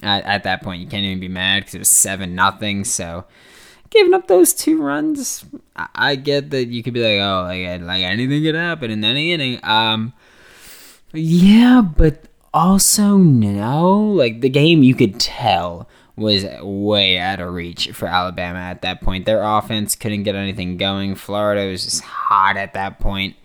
at, 0.00 0.24
at 0.24 0.44
that 0.44 0.62
point, 0.62 0.80
you 0.80 0.86
can't 0.86 1.04
even 1.04 1.18
be 1.18 1.26
mad 1.26 1.64
because 1.64 1.74
it 1.74 1.80
was 1.80 1.88
seven 1.88 2.36
nothing. 2.36 2.84
So 2.84 3.24
giving 3.90 4.14
up 4.14 4.28
those 4.28 4.54
two 4.54 4.80
runs, 4.80 5.44
I, 5.74 5.88
I, 5.92 6.14
get 6.14 6.50
that 6.50 6.68
you 6.68 6.84
could 6.84 6.94
be 6.94 7.02
like, 7.02 7.20
oh, 7.20 7.42
like 7.42 7.82
like 7.82 8.04
anything 8.04 8.44
could 8.44 8.54
happen 8.54 8.92
in 8.92 9.04
any 9.04 9.32
inning. 9.32 9.58
Um, 9.64 10.12
yeah, 11.12 11.80
but 11.80 12.28
also 12.54 13.16
no, 13.16 13.92
like 13.92 14.40
the 14.40 14.48
game 14.48 14.84
you 14.84 14.94
could 14.94 15.18
tell 15.18 15.88
was 16.16 16.46
way 16.62 17.18
out 17.18 17.40
of 17.40 17.52
reach 17.52 17.90
for 17.90 18.06
Alabama 18.06 18.58
at 18.58 18.82
that 18.82 19.02
point. 19.02 19.26
Their 19.26 19.42
offense 19.42 19.94
couldn't 19.94 20.22
get 20.22 20.34
anything 20.34 20.76
going. 20.76 21.14
Florida 21.14 21.70
was 21.70 21.84
just 21.84 22.02
hot 22.02 22.56
at 22.56 22.72
that 22.74 22.98
point. 22.98 23.36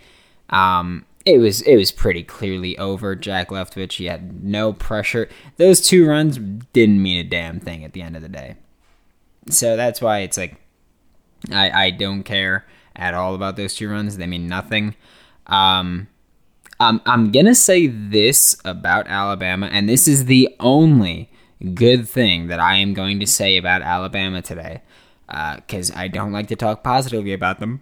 Um, 0.50 1.06
it 1.26 1.38
was 1.38 1.62
it 1.62 1.76
was 1.76 1.92
pretty 1.92 2.24
clearly 2.24 2.78
over. 2.78 3.16
Jack 3.16 3.50
Leftwich, 3.50 3.94
he 3.94 4.06
had 4.06 4.44
no 4.44 4.74
pressure. 4.74 5.30
Those 5.58 5.82
two 5.82 6.08
runs 6.08 6.38
didn't 6.74 7.02
mean 7.02 7.20
a 7.20 7.30
damn 7.30 7.60
thing 7.60 7.84
at 7.84 7.94
the 7.94 8.02
end 8.02 8.16
of 8.16 8.22
the 8.22 8.30
day. 8.30 8.56
So 9.50 9.76
that's 9.76 10.02
why 10.02 10.20
it's 10.20 10.38
like 10.38 10.56
I 11.52 11.86
I 11.86 11.90
don't 11.92 12.24
care 12.24 12.66
at 12.96 13.14
all 13.14 13.36
about 13.36 13.56
those 13.56 13.76
two 13.76 13.90
runs. 13.90 14.18
They 14.18 14.28
mean 14.28 14.48
nothing. 14.48 14.96
Um, 15.48 16.08
I'm 16.80 17.02
I'm 17.06 17.32
gonna 17.32 17.56
say 17.56 17.88
this 17.88 18.56
about 18.66 19.08
Alabama, 19.08 19.68
and 19.68 19.88
this 19.88 20.08
is 20.08 20.26
the 20.26 20.56
only 20.60 21.31
good 21.62 22.08
thing 22.08 22.48
that 22.48 22.60
I 22.60 22.76
am 22.76 22.94
going 22.94 23.20
to 23.20 23.28
say 23.28 23.58
about 23.58 23.82
Alabama 23.82 24.42
today, 24.42 24.82
because 25.28 25.92
uh, 25.92 25.96
I 25.96 26.08
don't 26.08 26.32
like 26.32 26.48
to 26.48 26.56
talk 26.56 26.84
positively 26.84 27.34
about 27.34 27.60
them. 27.60 27.82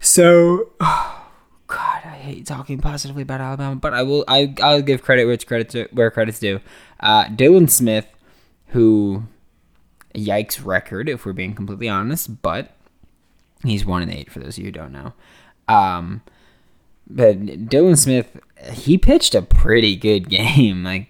So, 0.00 0.72
oh, 0.80 1.28
God, 1.66 2.02
I 2.04 2.16
hate 2.16 2.46
talking 2.46 2.78
positively 2.78 3.22
about 3.22 3.40
Alabama, 3.40 3.76
but 3.76 3.92
I 3.92 4.02
will. 4.02 4.24
I 4.28 4.54
I'll 4.62 4.82
give 4.82 5.02
credit 5.02 5.26
where 5.26 5.36
credit 5.36 5.92
where 5.92 6.10
credit's 6.10 6.38
due. 6.38 6.60
Uh, 7.00 7.24
Dylan 7.24 7.68
Smith, 7.68 8.06
who, 8.68 9.24
yikes 10.14 10.64
record 10.64 11.08
if 11.08 11.26
we're 11.26 11.32
being 11.32 11.54
completely 11.54 11.88
honest, 11.88 12.40
but 12.42 12.76
he's 13.64 13.84
one 13.84 14.02
and 14.02 14.12
eight 14.12 14.30
for 14.30 14.38
those 14.38 14.56
of 14.56 14.58
you 14.58 14.66
who 14.66 14.72
don't 14.72 14.92
know. 14.92 15.12
Um, 15.68 16.22
but 17.08 17.40
Dylan 17.40 17.98
Smith, 17.98 18.40
he 18.72 18.96
pitched 18.98 19.34
a 19.34 19.42
pretty 19.42 19.96
good 19.96 20.28
game. 20.28 20.84
Like 20.84 21.08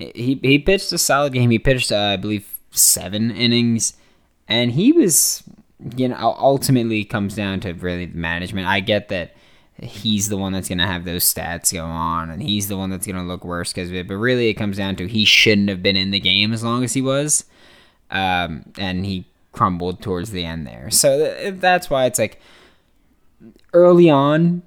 he 0.00 0.38
he 0.42 0.58
pitched 0.58 0.92
a 0.92 0.98
solid 0.98 1.32
game. 1.32 1.50
He 1.50 1.58
pitched, 1.58 1.92
uh, 1.92 1.98
I 1.98 2.16
believe, 2.16 2.58
seven 2.70 3.30
innings, 3.30 3.94
and 4.48 4.72
he 4.72 4.92
was, 4.92 5.42
you 5.96 6.08
know, 6.08 6.34
ultimately 6.38 7.04
comes 7.04 7.34
down 7.34 7.60
to 7.60 7.72
really 7.72 8.06
the 8.06 8.18
management. 8.18 8.66
I 8.66 8.80
get 8.80 9.08
that 9.08 9.34
he's 9.82 10.28
the 10.28 10.36
one 10.36 10.52
that's 10.52 10.68
going 10.68 10.78
to 10.78 10.86
have 10.86 11.04
those 11.04 11.24
stats 11.24 11.72
go 11.72 11.84
on 11.84 12.30
and 12.30 12.42
he's 12.42 12.68
the 12.68 12.76
one 12.76 12.90
that's 12.90 13.06
going 13.06 13.16
to 13.16 13.22
look 13.22 13.44
worse 13.44 13.72
because 13.72 13.88
of 13.88 13.96
it. 13.96 14.06
But 14.06 14.16
really, 14.16 14.48
it 14.48 14.54
comes 14.54 14.76
down 14.76 14.96
to 14.96 15.06
he 15.06 15.24
shouldn't 15.24 15.68
have 15.68 15.82
been 15.82 15.96
in 15.96 16.10
the 16.10 16.20
game 16.20 16.52
as 16.52 16.62
long 16.62 16.84
as 16.84 16.92
he 16.92 17.02
was. 17.02 17.44
Um, 18.10 18.64
and 18.76 19.06
he 19.06 19.26
crumbled 19.52 20.02
towards 20.02 20.30
the 20.32 20.44
end 20.44 20.66
there. 20.66 20.90
So 20.90 21.18
th- 21.18 21.60
that's 21.60 21.88
why 21.88 22.06
it's 22.06 22.18
like 22.18 22.40
early 23.72 24.10
on, 24.10 24.62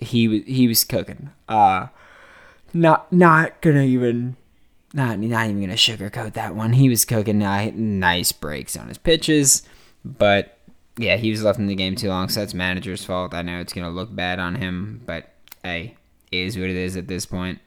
he 0.00 0.40
he 0.42 0.68
was 0.68 0.84
cooking. 0.84 1.30
Uh, 1.48 1.88
not 2.72 3.12
not 3.12 3.60
gonna 3.60 3.82
even 3.82 4.36
not 4.92 5.18
not 5.18 5.46
even 5.46 5.60
gonna 5.60 5.74
sugarcoat 5.74 6.34
that 6.34 6.54
one. 6.54 6.72
He 6.72 6.88
was 6.88 7.04
cooking 7.04 7.38
nice 7.38 8.32
breaks 8.32 8.76
on 8.76 8.88
his 8.88 8.98
pitches, 8.98 9.62
but 10.04 10.58
yeah, 10.98 11.16
he 11.16 11.30
was 11.30 11.42
left 11.42 11.58
in 11.58 11.66
the 11.66 11.74
game 11.74 11.94
too 11.94 12.08
long, 12.08 12.28
so 12.28 12.40
that's 12.40 12.54
manager's 12.54 13.04
fault. 13.04 13.34
I 13.34 13.42
know 13.42 13.60
it's 13.60 13.72
gonna 13.72 13.90
look 13.90 14.14
bad 14.14 14.38
on 14.38 14.56
him, 14.56 15.02
but 15.04 15.32
hey, 15.62 15.96
is 16.32 16.56
what 16.56 16.70
it 16.70 16.76
is 16.76 16.96
at 16.96 17.08
this 17.08 17.26
point. 17.26 17.60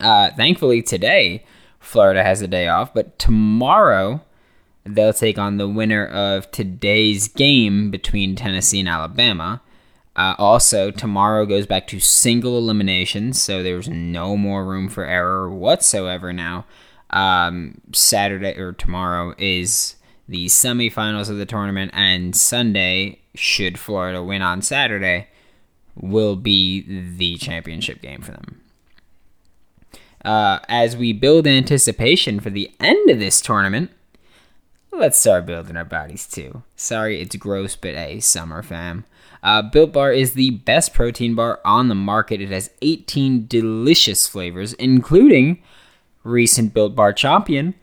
Uh, 0.00 0.30
thankfully 0.30 0.82
today, 0.82 1.44
Florida 1.80 2.22
has 2.22 2.42
a 2.42 2.48
day 2.48 2.68
off, 2.68 2.92
but 2.92 3.18
tomorrow 3.18 4.20
they'll 4.84 5.12
take 5.12 5.38
on 5.38 5.56
the 5.56 5.68
winner 5.68 6.06
of 6.06 6.50
today's 6.50 7.28
game 7.28 7.90
between 7.90 8.36
Tennessee 8.36 8.80
and 8.80 8.88
Alabama. 8.88 9.60
Uh, 10.18 10.34
also, 10.36 10.90
tomorrow 10.90 11.46
goes 11.46 11.64
back 11.64 11.86
to 11.86 12.00
single 12.00 12.58
eliminations, 12.58 13.40
so 13.40 13.62
there's 13.62 13.88
no 13.88 14.36
more 14.36 14.64
room 14.64 14.88
for 14.88 15.04
error 15.04 15.48
whatsoever 15.48 16.32
now. 16.32 16.66
Um, 17.10 17.80
Saturday 17.92 18.58
or 18.58 18.72
tomorrow 18.72 19.32
is 19.38 19.94
the 20.28 20.46
semifinals 20.46 21.30
of 21.30 21.36
the 21.36 21.46
tournament, 21.46 21.92
and 21.94 22.34
Sunday, 22.34 23.20
should 23.36 23.78
Florida 23.78 24.20
win 24.20 24.42
on 24.42 24.60
Saturday, 24.60 25.28
will 25.94 26.34
be 26.34 26.80
the 27.16 27.36
championship 27.36 28.02
game 28.02 28.20
for 28.20 28.32
them. 28.32 28.60
Uh, 30.24 30.58
as 30.68 30.96
we 30.96 31.12
build 31.12 31.46
anticipation 31.46 32.40
for 32.40 32.50
the 32.50 32.72
end 32.80 33.08
of 33.08 33.20
this 33.20 33.40
tournament, 33.40 33.92
let's 34.90 35.16
start 35.16 35.46
building 35.46 35.76
our 35.76 35.84
bodies 35.84 36.26
too. 36.26 36.64
Sorry, 36.74 37.20
it's 37.20 37.36
gross, 37.36 37.76
but 37.76 37.94
hey, 37.94 38.18
summer 38.18 38.64
fam. 38.64 39.04
Uh, 39.42 39.62
Built 39.62 39.92
Bar 39.92 40.12
is 40.12 40.32
the 40.32 40.50
best 40.50 40.92
protein 40.92 41.34
bar 41.34 41.60
on 41.64 41.88
the 41.88 41.94
market. 41.94 42.40
It 42.40 42.50
has 42.50 42.70
18 42.82 43.46
delicious 43.46 44.26
flavors, 44.26 44.72
including 44.74 45.62
recent 46.24 46.74
Built 46.74 46.94
Bar 46.94 47.12
champion, 47.12 47.74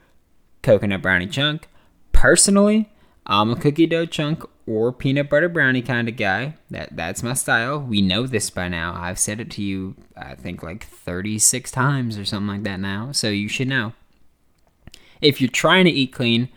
coconut 0.61 1.01
brownie 1.01 1.27
chunk. 1.27 1.67
Personally, 2.11 2.89
I'm 3.25 3.51
a 3.51 3.55
cookie 3.55 3.87
dough 3.87 4.05
chunk 4.05 4.43
or 4.67 4.91
peanut 4.91 5.29
butter 5.29 5.49
brownie 5.49 5.81
kind 5.81 6.09
of 6.09 6.17
guy. 6.17 6.55
That 6.69 6.95
that's 6.95 7.23
my 7.23 7.33
style. 7.33 7.79
We 7.79 8.01
know 8.01 8.27
this 8.27 8.49
by 8.49 8.67
now. 8.67 8.95
I've 8.95 9.19
said 9.19 9.39
it 9.39 9.51
to 9.51 9.61
you, 9.61 9.95
I 10.17 10.35
think 10.35 10.63
like 10.63 10.85
36 10.85 11.71
times 11.71 12.17
or 12.17 12.25
something 12.25 12.47
like 12.47 12.63
that 12.63 12.79
now. 12.79 13.11
So 13.11 13.29
you 13.29 13.47
should 13.47 13.67
know. 13.67 13.93
If 15.21 15.39
you're 15.39 15.49
trying 15.49 15.85
to 15.85 15.91
eat 15.91 16.13
clean, 16.13 16.49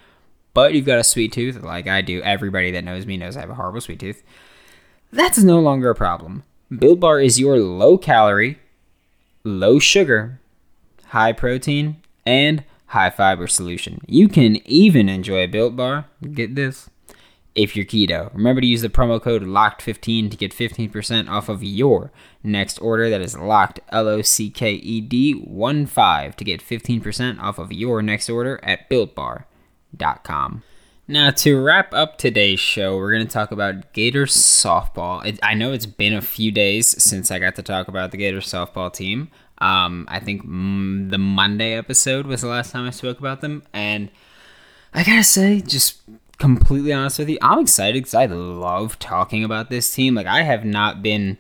but 0.53 0.75
you've 0.75 0.87
got 0.87 0.99
a 0.99 1.05
sweet 1.05 1.33
tooth, 1.33 1.63
like 1.63 1.87
I 1.87 2.01
do, 2.03 2.21
everybody 2.23 2.71
that 2.73 2.85
knows 2.85 3.07
me 3.07 3.17
knows 3.17 3.37
I 3.37 3.41
have 3.41 3.51
a 3.51 3.55
horrible 3.55 3.81
sweet 3.81 4.01
tooth. 4.01 4.23
That's 5.11 5.39
no 5.39 5.59
longer 5.59 5.91
a 5.91 5.95
problem. 5.95 6.45
Built 6.77 7.01
Bar 7.01 7.21
is 7.21 7.41
your 7.41 7.59
low 7.59 7.97
calorie, 7.97 8.59
low 9.43 9.79
sugar, 9.79 10.39
high 11.07 11.33
protein, 11.33 11.97
and 12.27 12.65
high 12.87 13.11
fiber 13.11 13.47
solution. 13.47 14.01
You 14.07 14.29
can 14.29 14.57
even 14.69 15.09
enjoy 15.09 15.45
a 15.45 15.47
Built 15.47 15.77
Bar. 15.77 16.07
Get 16.33 16.55
this. 16.55 16.91
If 17.55 17.75
you're 17.75 17.87
keto, 17.87 18.33
remember 18.35 18.61
to 18.61 18.67
use 18.67 18.83
the 18.83 18.89
promo 18.89 19.21
code 19.21 19.43
LOCKED15 19.43 20.31
to 20.31 20.37
get 20.37 20.55
15% 20.55 21.29
off 21.29 21.49
of 21.49 21.65
your 21.65 22.13
next 22.45 22.79
order. 22.79 23.11
That 23.11 23.23
is 23.23 23.37
locked, 23.37 23.81
L 23.89 24.07
O 24.07 24.23
C 24.23 24.51
K 24.51 24.75
E 24.75 25.01
D 25.01 25.33
1 25.33 25.87
5 25.87 26.37
to 26.37 26.45
get 26.45 26.63
15% 26.63 27.41
off 27.41 27.59
of 27.59 27.73
your 27.73 28.03
next 28.03 28.29
order 28.29 28.61
at 28.63 28.89
builtbar.com. 28.91 30.63
Now, 31.11 31.31
to 31.31 31.59
wrap 31.59 31.95
up 31.95 32.19
today's 32.19 32.61
show, 32.61 32.99
we're 32.99 33.13
going 33.13 33.27
to 33.27 33.33
talk 33.33 33.51
about 33.51 33.95
Gators 33.95 34.37
softball. 34.37 35.25
It, 35.25 35.39
I 35.43 35.55
know 35.55 35.73
it's 35.73 35.87
been 35.87 36.13
a 36.13 36.21
few 36.21 36.53
days 36.53 37.03
since 37.03 37.31
I 37.31 37.39
got 37.39 37.57
to 37.57 37.63
talk 37.63 37.89
about 37.89 38.11
the 38.11 38.19
Gators 38.19 38.47
softball 38.47 38.93
team. 38.93 39.31
Um, 39.57 40.07
I 40.11 40.21
think 40.21 40.47
mm, 40.47 41.09
the 41.09 41.17
Monday 41.17 41.73
episode 41.73 42.27
was 42.27 42.43
the 42.43 42.49
last 42.49 42.73
time 42.73 42.87
I 42.87 42.91
spoke 42.91 43.19
about 43.19 43.41
them. 43.41 43.63
And 43.73 44.11
I 44.93 45.03
got 45.03 45.15
to 45.15 45.25
say, 45.25 45.63
just 45.63 46.03
completely 46.37 46.93
honest 46.93 47.19
with 47.19 47.31
you, 47.31 47.39
I'm 47.41 47.61
excited 47.61 48.03
because 48.03 48.13
I 48.13 48.27
love 48.27 48.99
talking 48.99 49.45
about 49.45 49.71
this 49.71 49.91
team. 49.91 50.15
Like, 50.15 50.27
I 50.27 50.43
have 50.43 50.67
not 50.67 51.03
been 51.03 51.39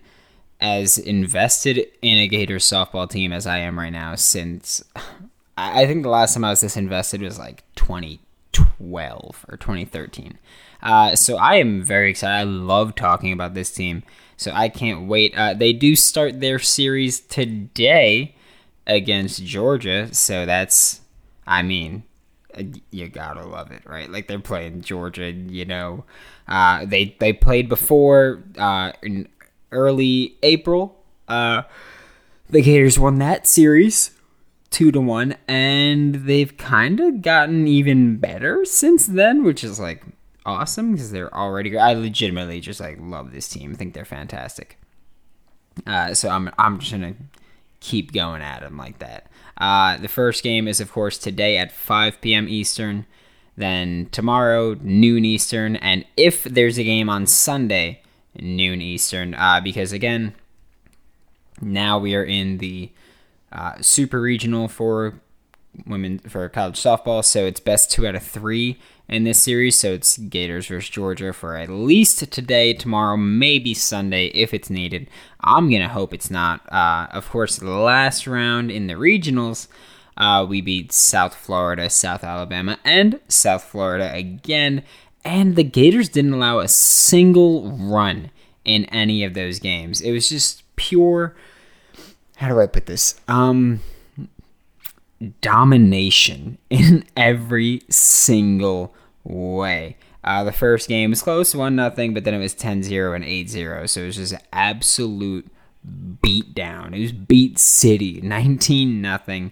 as 0.63 0.97
invested 0.97 1.87
in 2.01 2.17
a 2.17 2.27
Gators 2.27 2.65
softball 2.65 3.09
team 3.09 3.35
as 3.35 3.47
I 3.47 3.59
am 3.59 3.79
right 3.79 3.91
now 3.91 4.15
since 4.15 4.83
I 5.59 5.87
think 5.87 6.05
the 6.05 6.09
last 6.09 6.33
time 6.33 6.45
I 6.45 6.51
was 6.51 6.63
this 6.63 6.77
invested 6.77 7.21
was 7.21 7.39
like 7.39 7.65
20 7.75 8.21
2012 8.53 9.47
or 9.49 9.57
2013. 9.57 10.39
Uh, 10.83 11.17
so 11.17 11.37
I 11.37 11.57
am 11.57 11.83
very 11.83 12.11
excited. 12.11 12.41
I 12.41 12.43
love 12.45 12.95
talking 12.95 13.33
about 13.33 13.55
this 13.55 13.73
team. 13.73 14.03
So 14.37 14.53
I 14.53 14.69
can't 14.69 15.09
wait. 15.09 15.37
Uh, 15.37 15.55
they 15.55 15.73
do 15.73 15.97
start 15.97 16.41
their 16.41 16.59
series 16.59 17.21
today 17.21 18.37
against 18.87 19.45
Georgia. 19.45 20.15
So 20.15 20.47
that's, 20.47 21.01
I 21.47 21.63
mean, 21.63 22.05
uh, 22.55 22.63
you 22.91 23.09
gotta 23.09 23.45
love 23.45 23.71
it, 23.73 23.83
right? 23.85 24.11
Like 24.11 24.29
they're 24.29 24.39
playing 24.39 24.83
Georgia. 24.83 25.31
You 25.31 25.65
know, 25.65 26.05
uh, 26.47 26.85
they 26.85 27.17
they 27.19 27.33
played 27.33 27.69
before 27.69 28.43
uh, 28.57 28.93
in 29.03 29.29
early 29.73 30.37
April. 30.43 30.97
Uh, 31.27 31.63
the 32.49 32.63
Gators 32.63 32.99
won 32.99 33.19
that 33.19 33.47
series 33.47 34.13
two 34.71 34.93
to 34.93 35.01
one, 35.01 35.37
and 35.47 36.15
they've 36.15 36.57
kind 36.57 37.01
of 37.01 37.23
gotten 37.23 37.67
even 37.67 38.17
better 38.17 38.65
since 38.65 39.07
then, 39.07 39.45
which 39.45 39.65
is 39.65 39.81
like 39.81 40.05
awesome 40.45 40.93
because 40.93 41.11
they're 41.11 41.35
already. 41.35 41.77
I 41.79 41.95
legitimately 41.95 42.61
just 42.61 42.81
like 42.81 42.99
love 43.01 43.33
this 43.33 43.49
team. 43.49 43.73
I 43.73 43.75
think 43.77 43.95
they're 43.95 44.05
fantastic. 44.05 44.79
Uh, 45.87 46.15
so 46.15 46.29
I'm 46.29 46.51
I'm 46.59 46.79
just 46.79 46.93
gonna 46.93 47.15
keep 47.81 48.13
going 48.13 48.43
at 48.43 48.61
them 48.61 48.77
like 48.77 48.99
that. 48.99 49.31
Uh, 49.57 49.97
the 49.97 50.09
first 50.09 50.43
game 50.43 50.69
is 50.69 50.81
of 50.81 50.93
course 50.93 51.19
today 51.19 51.57
at 51.57 51.73
5 51.73 52.21
p.m. 52.21 52.49
Eastern. 52.49 53.07
Then 53.57 54.09
tomorrow 54.13 54.77
noon 54.81 55.25
Eastern, 55.25 55.75
and 55.77 56.05
if 56.17 56.45
there's 56.45 56.79
a 56.79 56.85
game 56.85 57.11
on 57.11 57.27
Sunday 57.27 58.03
noon 58.39 58.81
Eastern, 58.81 59.35
uh, 59.35 59.61
because 59.61 59.93
again, 59.93 60.35
now 61.61 61.99
we 61.99 62.15
are 62.15 62.23
in 62.23 62.59
the 62.59 62.93
uh, 63.53 63.81
super 63.81 64.21
regional 64.21 64.69
for 64.69 65.21
women 65.87 66.19
for 66.21 66.49
college 66.49 66.81
softball. 66.81 67.25
So 67.25 67.47
it's 67.47 67.61
best 67.61 67.91
two 67.91 68.07
out 68.07 68.15
of 68.15 68.23
three 68.23 68.79
in 69.09 69.25
this 69.25 69.43
series. 69.43 69.77
So 69.77 69.93
it's 69.93 70.19
Gators 70.19 70.67
versus 70.67 70.91
Georgia 70.91 71.33
for 71.33 71.57
at 71.57 71.69
least 71.69 72.31
today, 72.33 72.73
tomorrow, 72.75 73.17
maybe 73.17 73.75
Sunday 73.75 74.27
if 74.29 74.53
it's 74.53 74.71
needed. 74.71 75.09
I'm 75.41 75.71
gonna 75.71 75.89
hope 75.89 76.13
it's 76.13 76.31
not. 76.31 76.61
Uh, 76.73 77.09
of 77.11 77.29
course, 77.31 77.57
the 77.57 77.71
last 77.71 78.27
round 78.27 78.71
in 78.71 78.87
the 78.87 78.95
regionals. 78.95 79.69
Uh, 80.17 80.45
we 80.45 80.61
beat 80.61 80.91
South 80.91 81.35
Florida, 81.35 81.89
South 81.89 82.25
Alabama, 82.25 82.79
and 82.85 83.21
South 83.29 83.63
Florida 83.63 84.13
again. 84.13 84.83
And 85.25 85.55
the 85.55 85.63
Gators 85.63 86.09
didn't 86.09 86.33
allow 86.33 86.59
a 86.59 86.69
single 86.69 87.71
run 87.71 88.31
in 88.65 88.85
any 88.87 89.23
of 89.23 89.35
those 89.35 89.61
games. 89.61 90.01
It 90.01 90.11
was 90.11 90.29
just 90.29 90.65
pure 90.75 91.37
how 92.39 92.49
do 92.49 92.61
I 92.61 92.69
put 92.69 92.87
this? 92.87 93.21
Um, 93.27 93.81
domination 95.41 96.59
in 96.71 97.05
every 97.17 97.83
single 97.91 98.95
way. 99.25 99.97
Uh, 100.23 100.45
the 100.45 100.53
first 100.53 100.89
game 100.89 101.11
was 101.11 101.23
close, 101.23 101.55
1 101.55 101.75
nothing, 101.75 102.15
but 102.15 102.23
then 102.23 102.35
it 102.35 102.39
was 102.39 102.55
10 102.55 102.85
0 102.85 103.15
and 103.15 103.25
8 103.25 103.51
0. 103.51 103.87
So 103.87 104.03
it 104.03 104.07
was 104.07 104.17
just 104.17 104.35
absolute 104.53 105.51
beat 106.23 106.55
down. 106.55 106.95
It 106.95 107.01
was 107.01 107.13
beat 107.13 107.59
city, 107.59 108.21
19 108.23 109.03
nothing 109.03 109.51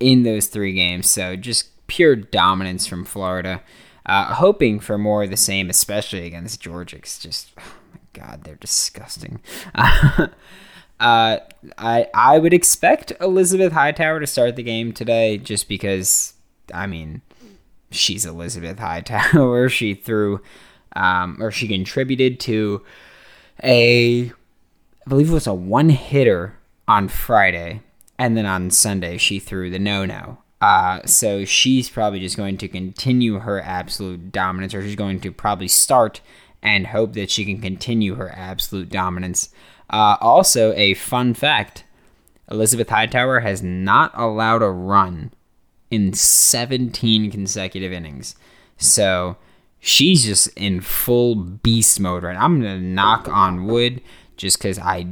in 0.00 0.22
those 0.22 0.46
three 0.46 0.72
games. 0.72 1.10
So 1.10 1.36
just 1.36 1.86
pure 1.88 2.16
dominance 2.16 2.86
from 2.86 3.04
Florida. 3.04 3.62
Uh, 4.06 4.34
hoping 4.34 4.80
for 4.80 4.96
more 4.96 5.24
of 5.24 5.30
the 5.30 5.36
same, 5.36 5.68
especially 5.68 6.26
against 6.26 6.60
Georgia. 6.60 6.96
It's 6.96 7.18
just, 7.18 7.50
oh 7.58 7.74
my 7.92 8.00
God, 8.14 8.44
they're 8.44 8.54
disgusting. 8.54 9.40
Uh, 11.00 11.38
I 11.76 12.08
I 12.14 12.38
would 12.38 12.54
expect 12.54 13.12
Elizabeth 13.20 13.72
Hightower 13.72 14.20
to 14.20 14.26
start 14.26 14.56
the 14.56 14.62
game 14.62 14.92
today, 14.92 15.38
just 15.38 15.68
because 15.68 16.34
I 16.72 16.86
mean 16.86 17.22
she's 17.90 18.26
Elizabeth 18.26 18.78
Hightower. 18.78 19.68
she 19.70 19.94
threw, 19.94 20.40
um, 20.94 21.38
or 21.40 21.50
she 21.50 21.68
contributed 21.68 22.40
to 22.40 22.82
a, 23.62 24.26
I 24.26 25.08
believe 25.08 25.30
it 25.30 25.34
was 25.34 25.46
a 25.46 25.54
one 25.54 25.90
hitter 25.90 26.56
on 26.86 27.08
Friday, 27.08 27.82
and 28.18 28.36
then 28.36 28.46
on 28.46 28.70
Sunday 28.70 29.16
she 29.16 29.38
threw 29.38 29.70
the 29.70 29.78
no 29.78 30.04
no. 30.04 30.38
Uh, 30.60 31.04
so 31.04 31.44
she's 31.44 31.90
probably 31.90 32.20
just 32.20 32.36
going 32.36 32.56
to 32.56 32.68
continue 32.68 33.40
her 33.40 33.60
absolute 33.60 34.32
dominance, 34.32 34.74
or 34.74 34.82
she's 34.82 34.96
going 34.96 35.20
to 35.20 35.30
probably 35.30 35.68
start 35.68 36.20
and 36.62 36.86
hope 36.86 37.12
that 37.12 37.30
she 37.30 37.44
can 37.44 37.60
continue 37.60 38.14
her 38.14 38.30
absolute 38.34 38.88
dominance. 38.88 39.50
Uh, 39.90 40.16
also, 40.20 40.72
a 40.74 40.94
fun 40.94 41.34
fact 41.34 41.84
Elizabeth 42.50 42.88
Hightower 42.88 43.40
has 43.40 43.62
not 43.62 44.12
allowed 44.14 44.62
a 44.62 44.70
run 44.70 45.32
in 45.90 46.12
17 46.12 47.30
consecutive 47.30 47.92
innings. 47.92 48.34
So 48.76 49.36
she's 49.80 50.24
just 50.24 50.48
in 50.56 50.80
full 50.80 51.34
beast 51.34 52.00
mode 52.00 52.22
right 52.22 52.34
now. 52.34 52.44
I'm 52.44 52.60
going 52.60 52.80
to 52.80 52.86
knock 52.86 53.28
on 53.28 53.66
wood 53.66 54.00
just 54.36 54.58
because 54.58 54.78
I 54.78 55.06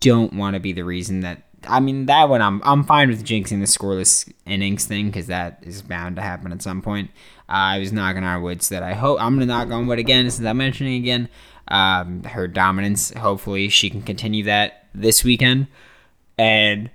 don't 0.00 0.34
want 0.34 0.54
to 0.54 0.60
be 0.60 0.72
the 0.72 0.84
reason 0.84 1.20
that. 1.20 1.42
I 1.66 1.80
mean, 1.80 2.06
that 2.06 2.28
one 2.28 2.40
I'm, 2.40 2.62
I'm 2.64 2.84
fine 2.84 3.08
with 3.08 3.24
jinxing 3.24 3.58
the 3.58 3.66
scoreless 3.66 4.32
innings 4.46 4.86
thing 4.86 5.06
because 5.06 5.26
that 5.26 5.58
is 5.62 5.82
bound 5.82 6.16
to 6.16 6.22
happen 6.22 6.52
at 6.52 6.62
some 6.62 6.82
point. 6.82 7.10
Uh, 7.48 7.74
I 7.74 7.78
was 7.80 7.92
knocking 7.92 8.22
on 8.22 8.42
wood 8.42 8.62
so 8.62 8.76
that 8.76 8.84
I 8.84 8.94
hope 8.94 9.20
I'm 9.20 9.34
going 9.36 9.48
to 9.48 9.52
knock 9.52 9.70
on 9.70 9.88
wood 9.88 9.98
again 9.98 10.30
since 10.30 10.46
I'm 10.46 10.56
mentioning 10.56 11.02
again. 11.02 11.28
Um, 11.70 12.22
her 12.24 12.48
dominance, 12.48 13.12
hopefully, 13.14 13.68
she 13.68 13.90
can 13.90 14.02
continue 14.02 14.44
that 14.44 14.86
this 14.94 15.22
weekend 15.22 15.66
and 16.38 16.90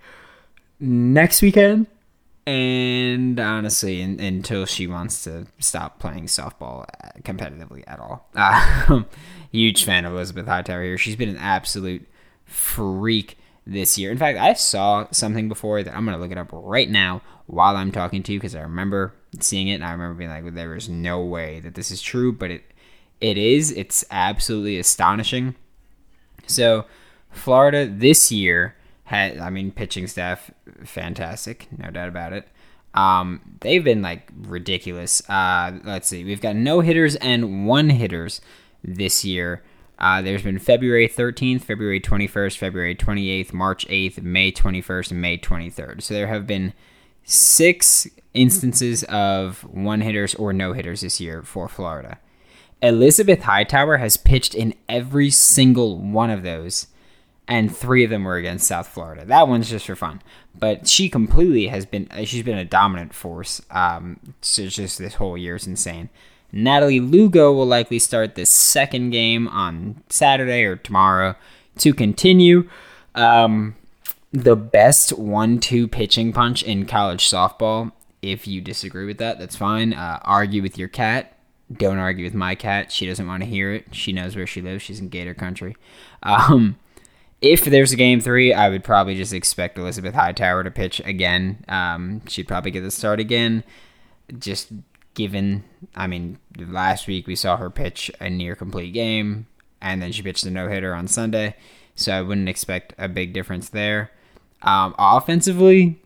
next 0.79 1.41
weekend 1.41 1.87
and 2.45 3.39
honestly, 3.39 4.01
in, 4.01 4.19
until 4.19 4.65
she 4.65 4.85
wants 4.85 5.23
to 5.23 5.47
stop 5.59 5.99
playing 5.99 6.25
softball 6.25 6.85
competitively 7.21 7.83
at 7.87 7.99
all. 7.99 8.29
Uh, 8.35 9.03
huge 9.51 9.83
fan 9.83 10.03
of 10.03 10.13
Elizabeth 10.13 10.47
Hightower 10.47 10.83
here. 10.83 10.97
She's 10.97 11.15
been 11.15 11.29
an 11.29 11.37
absolute 11.37 12.05
freak 12.43 13.37
this 13.65 13.97
year. 13.97 14.11
In 14.11 14.17
fact, 14.17 14.37
I 14.37 14.53
saw 14.53 15.07
something 15.11 15.47
before 15.47 15.83
that 15.83 15.95
I'm 15.95 16.05
going 16.05 16.17
to 16.17 16.21
look 16.21 16.31
it 16.31 16.37
up 16.37 16.49
right 16.51 16.89
now 16.89 17.21
while 17.45 17.77
I'm 17.77 17.91
talking 17.91 18.23
to 18.23 18.33
you 18.33 18.39
because 18.39 18.55
I 18.55 18.61
remember 18.61 19.13
seeing 19.39 19.67
it 19.67 19.75
and 19.75 19.85
I 19.85 19.91
remember 19.91 20.15
being 20.15 20.29
like, 20.29 20.43
well, 20.43 20.53
there 20.53 20.75
is 20.75 20.89
no 20.89 21.21
way 21.21 21.59
that 21.61 21.75
this 21.75 21.91
is 21.91 22.01
true, 22.01 22.33
but 22.33 22.51
it 22.51 22.63
it 23.21 23.37
is. 23.37 23.71
It's 23.71 24.03
absolutely 24.11 24.77
astonishing. 24.77 25.55
So, 26.45 26.85
Florida 27.31 27.87
this 27.87 28.31
year 28.31 28.75
had, 29.05 29.37
I 29.37 29.49
mean, 29.49 29.71
pitching 29.71 30.07
staff, 30.07 30.51
fantastic, 30.83 31.67
no 31.77 31.89
doubt 31.89 32.09
about 32.09 32.33
it. 32.33 32.47
Um, 32.93 33.41
they've 33.61 33.83
been 33.83 34.01
like 34.01 34.29
ridiculous. 34.35 35.27
Uh, 35.29 35.79
let's 35.83 36.07
see, 36.07 36.23
we've 36.23 36.41
got 36.41 36.55
no 36.55 36.81
hitters 36.81 37.15
and 37.17 37.65
one 37.65 37.89
hitters 37.89 38.39
this 38.83 39.25
year. 39.25 39.63
Uh, 39.99 40.21
there's 40.21 40.43
been 40.43 40.59
February 40.59 41.07
13th, 41.07 41.61
February 41.61 41.99
21st, 41.99 42.57
February 42.57 42.95
28th, 42.95 43.53
March 43.53 43.87
8th, 43.87 44.21
May 44.21 44.51
21st, 44.51 45.11
and 45.11 45.21
May 45.21 45.37
23rd. 45.37 46.01
So 46.01 46.13
there 46.13 46.27
have 46.27 46.45
been 46.45 46.73
six 47.23 48.07
instances 48.33 49.03
of 49.05 49.61
one 49.63 50.01
hitters 50.01 50.35
or 50.35 50.51
no 50.51 50.73
hitters 50.73 51.01
this 51.01 51.21
year 51.21 51.41
for 51.41 51.67
Florida. 51.69 52.19
Elizabeth 52.83 53.43
Hightower 53.43 53.97
has 53.97 54.17
pitched 54.17 54.53
in 54.53 54.75
every 54.89 55.29
single 55.29 55.97
one 55.97 56.29
of 56.29 56.43
those 56.43 56.87
and 57.47 57.75
three 57.75 58.03
of 58.03 58.09
them 58.09 58.25
were 58.25 58.35
against 58.35 58.67
South 58.67 58.87
Florida. 58.87 59.25
That 59.25 59.47
one's 59.47 59.69
just 59.69 59.85
for 59.85 59.95
fun, 59.95 60.21
but 60.57 60.87
she 60.87 61.09
completely 61.09 61.67
has 61.67 61.85
been 61.85 62.09
she's 62.25 62.43
been 62.43 62.57
a 62.57 62.65
dominant 62.65 63.13
force. 63.13 63.61
Um, 63.71 64.19
so 64.41 64.67
just 64.67 64.97
this 64.97 65.15
whole 65.15 65.37
year 65.37 65.55
is 65.55 65.67
insane. 65.67 66.09
Natalie 66.51 66.99
Lugo 66.99 67.51
will 67.51 67.65
likely 67.65 67.99
start 67.99 68.35
the 68.35 68.45
second 68.45 69.09
game 69.09 69.47
on 69.47 70.03
Saturday 70.09 70.63
or 70.63 70.75
tomorrow 70.75 71.35
to 71.79 71.93
continue. 71.93 72.69
Um, 73.15 73.75
the 74.31 74.55
best 74.55 75.17
one-two 75.17 75.87
pitching 75.87 76.31
punch 76.33 76.63
in 76.63 76.85
college 76.85 77.29
softball. 77.29 77.91
If 78.21 78.47
you 78.47 78.61
disagree 78.61 79.05
with 79.05 79.17
that, 79.17 79.39
that's 79.39 79.55
fine. 79.55 79.93
Uh, 79.93 80.19
argue 80.23 80.61
with 80.61 80.77
your 80.77 80.87
cat. 80.87 81.33
Don't 81.71 81.97
argue 81.97 82.25
with 82.25 82.33
my 82.33 82.55
cat. 82.55 82.91
She 82.91 83.05
doesn't 83.05 83.27
want 83.27 83.43
to 83.43 83.49
hear 83.49 83.73
it. 83.73 83.95
She 83.95 84.11
knows 84.11 84.35
where 84.35 84.47
she 84.47 84.61
lives. 84.61 84.83
She's 84.83 84.99
in 84.99 85.09
Gator 85.09 85.33
Country. 85.33 85.75
Um, 86.21 86.77
if 87.41 87.65
there's 87.65 87.91
a 87.91 87.97
game 87.97 88.19
three, 88.19 88.53
I 88.53 88.69
would 88.69 88.83
probably 88.83 89.15
just 89.15 89.33
expect 89.33 89.77
Elizabeth 89.77 90.13
Hightower 90.13 90.63
to 90.63 90.71
pitch 90.71 91.01
again. 91.03 91.63
Um, 91.67 92.21
she'd 92.27 92.47
probably 92.47 92.71
get 92.71 92.81
the 92.81 92.91
start 92.91 93.19
again. 93.19 93.63
Just 94.37 94.71
given, 95.13 95.63
I 95.95 96.07
mean, 96.07 96.39
last 96.57 97.07
week 97.07 97.27
we 97.27 97.35
saw 97.35 97.57
her 97.57 97.69
pitch 97.69 98.11
a 98.19 98.29
near 98.29 98.55
complete 98.55 98.93
game, 98.93 99.47
and 99.81 100.01
then 100.01 100.11
she 100.11 100.21
pitched 100.21 100.45
a 100.45 100.51
no 100.51 100.69
hitter 100.69 100.93
on 100.93 101.07
Sunday. 101.07 101.55
So 101.95 102.13
I 102.13 102.21
wouldn't 102.21 102.49
expect 102.49 102.93
a 102.97 103.07
big 103.07 103.33
difference 103.33 103.69
there. 103.69 104.11
Um, 104.61 104.95
offensively, 104.97 106.01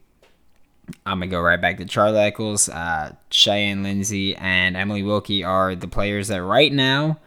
I'm 1.06 1.20
gonna 1.20 1.28
go 1.28 1.42
right 1.42 1.60
back 1.60 1.78
to 1.78 1.86
Charla 1.86 2.28
Echols, 2.28 2.70
uh, 2.70 3.14
Cheyenne 3.30 3.84
Lindsay, 3.84 4.36
and 4.36 4.78
Emily 4.78 5.04
Wilkie 5.04 5.44
are 5.44 5.76
the 5.76 5.88
players 5.88 6.30
that 6.30 6.44
right 6.44 6.72
now 6.72 7.20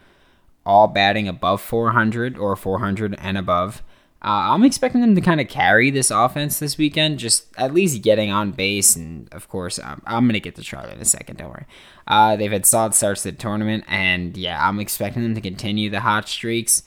all 0.64 0.88
batting 0.88 1.28
above 1.28 1.60
400 1.60 2.38
or 2.38 2.56
400 2.56 3.16
and 3.18 3.38
above. 3.38 3.82
Uh, 4.22 4.52
I'm 4.52 4.64
expecting 4.64 5.00
them 5.00 5.14
to 5.14 5.22
kind 5.22 5.40
of 5.40 5.48
carry 5.48 5.90
this 5.90 6.10
offense 6.10 6.58
this 6.58 6.76
weekend, 6.76 7.18
just 7.18 7.46
at 7.56 7.72
least 7.72 8.02
getting 8.02 8.30
on 8.30 8.52
base. 8.52 8.94
And 8.94 9.32
of 9.32 9.48
course, 9.48 9.78
I'm, 9.78 10.02
I'm 10.04 10.24
going 10.24 10.34
to 10.34 10.40
get 10.40 10.56
to 10.56 10.62
Charla 10.62 10.92
in 10.92 11.00
a 11.00 11.06
second, 11.06 11.38
don't 11.38 11.48
worry. 11.48 11.64
Uh, 12.06 12.36
they've 12.36 12.52
had 12.52 12.66
solid 12.66 12.94
starts 12.94 13.22
to 13.22 13.30
the 13.30 13.38
tournament, 13.38 13.84
and 13.88 14.36
yeah, 14.36 14.66
I'm 14.66 14.78
expecting 14.78 15.22
them 15.22 15.34
to 15.34 15.40
continue 15.40 15.88
the 15.88 16.00
hot 16.00 16.28
streaks. 16.28 16.82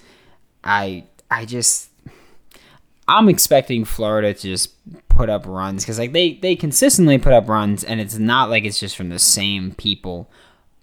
I 0.64 1.06
I 1.32 1.46
just 1.46 1.90
I'm 3.08 3.28
expecting 3.28 3.84
Florida 3.84 4.34
to 4.34 4.42
just 4.42 4.74
put 5.16 5.30
up 5.30 5.46
runs 5.46 5.84
because 5.84 6.00
like 6.00 6.14
they 6.14 6.34
they 6.36 6.56
consistently 6.56 7.18
put 7.18 7.34
up 7.34 7.48
runs, 7.48 7.84
and 7.84 8.00
it's 8.00 8.18
not 8.18 8.50
like 8.50 8.66
it's 8.66 8.80
just 8.80 8.96
from 8.96 9.10
the 9.10 9.20
same 9.20 9.74
people 9.76 10.30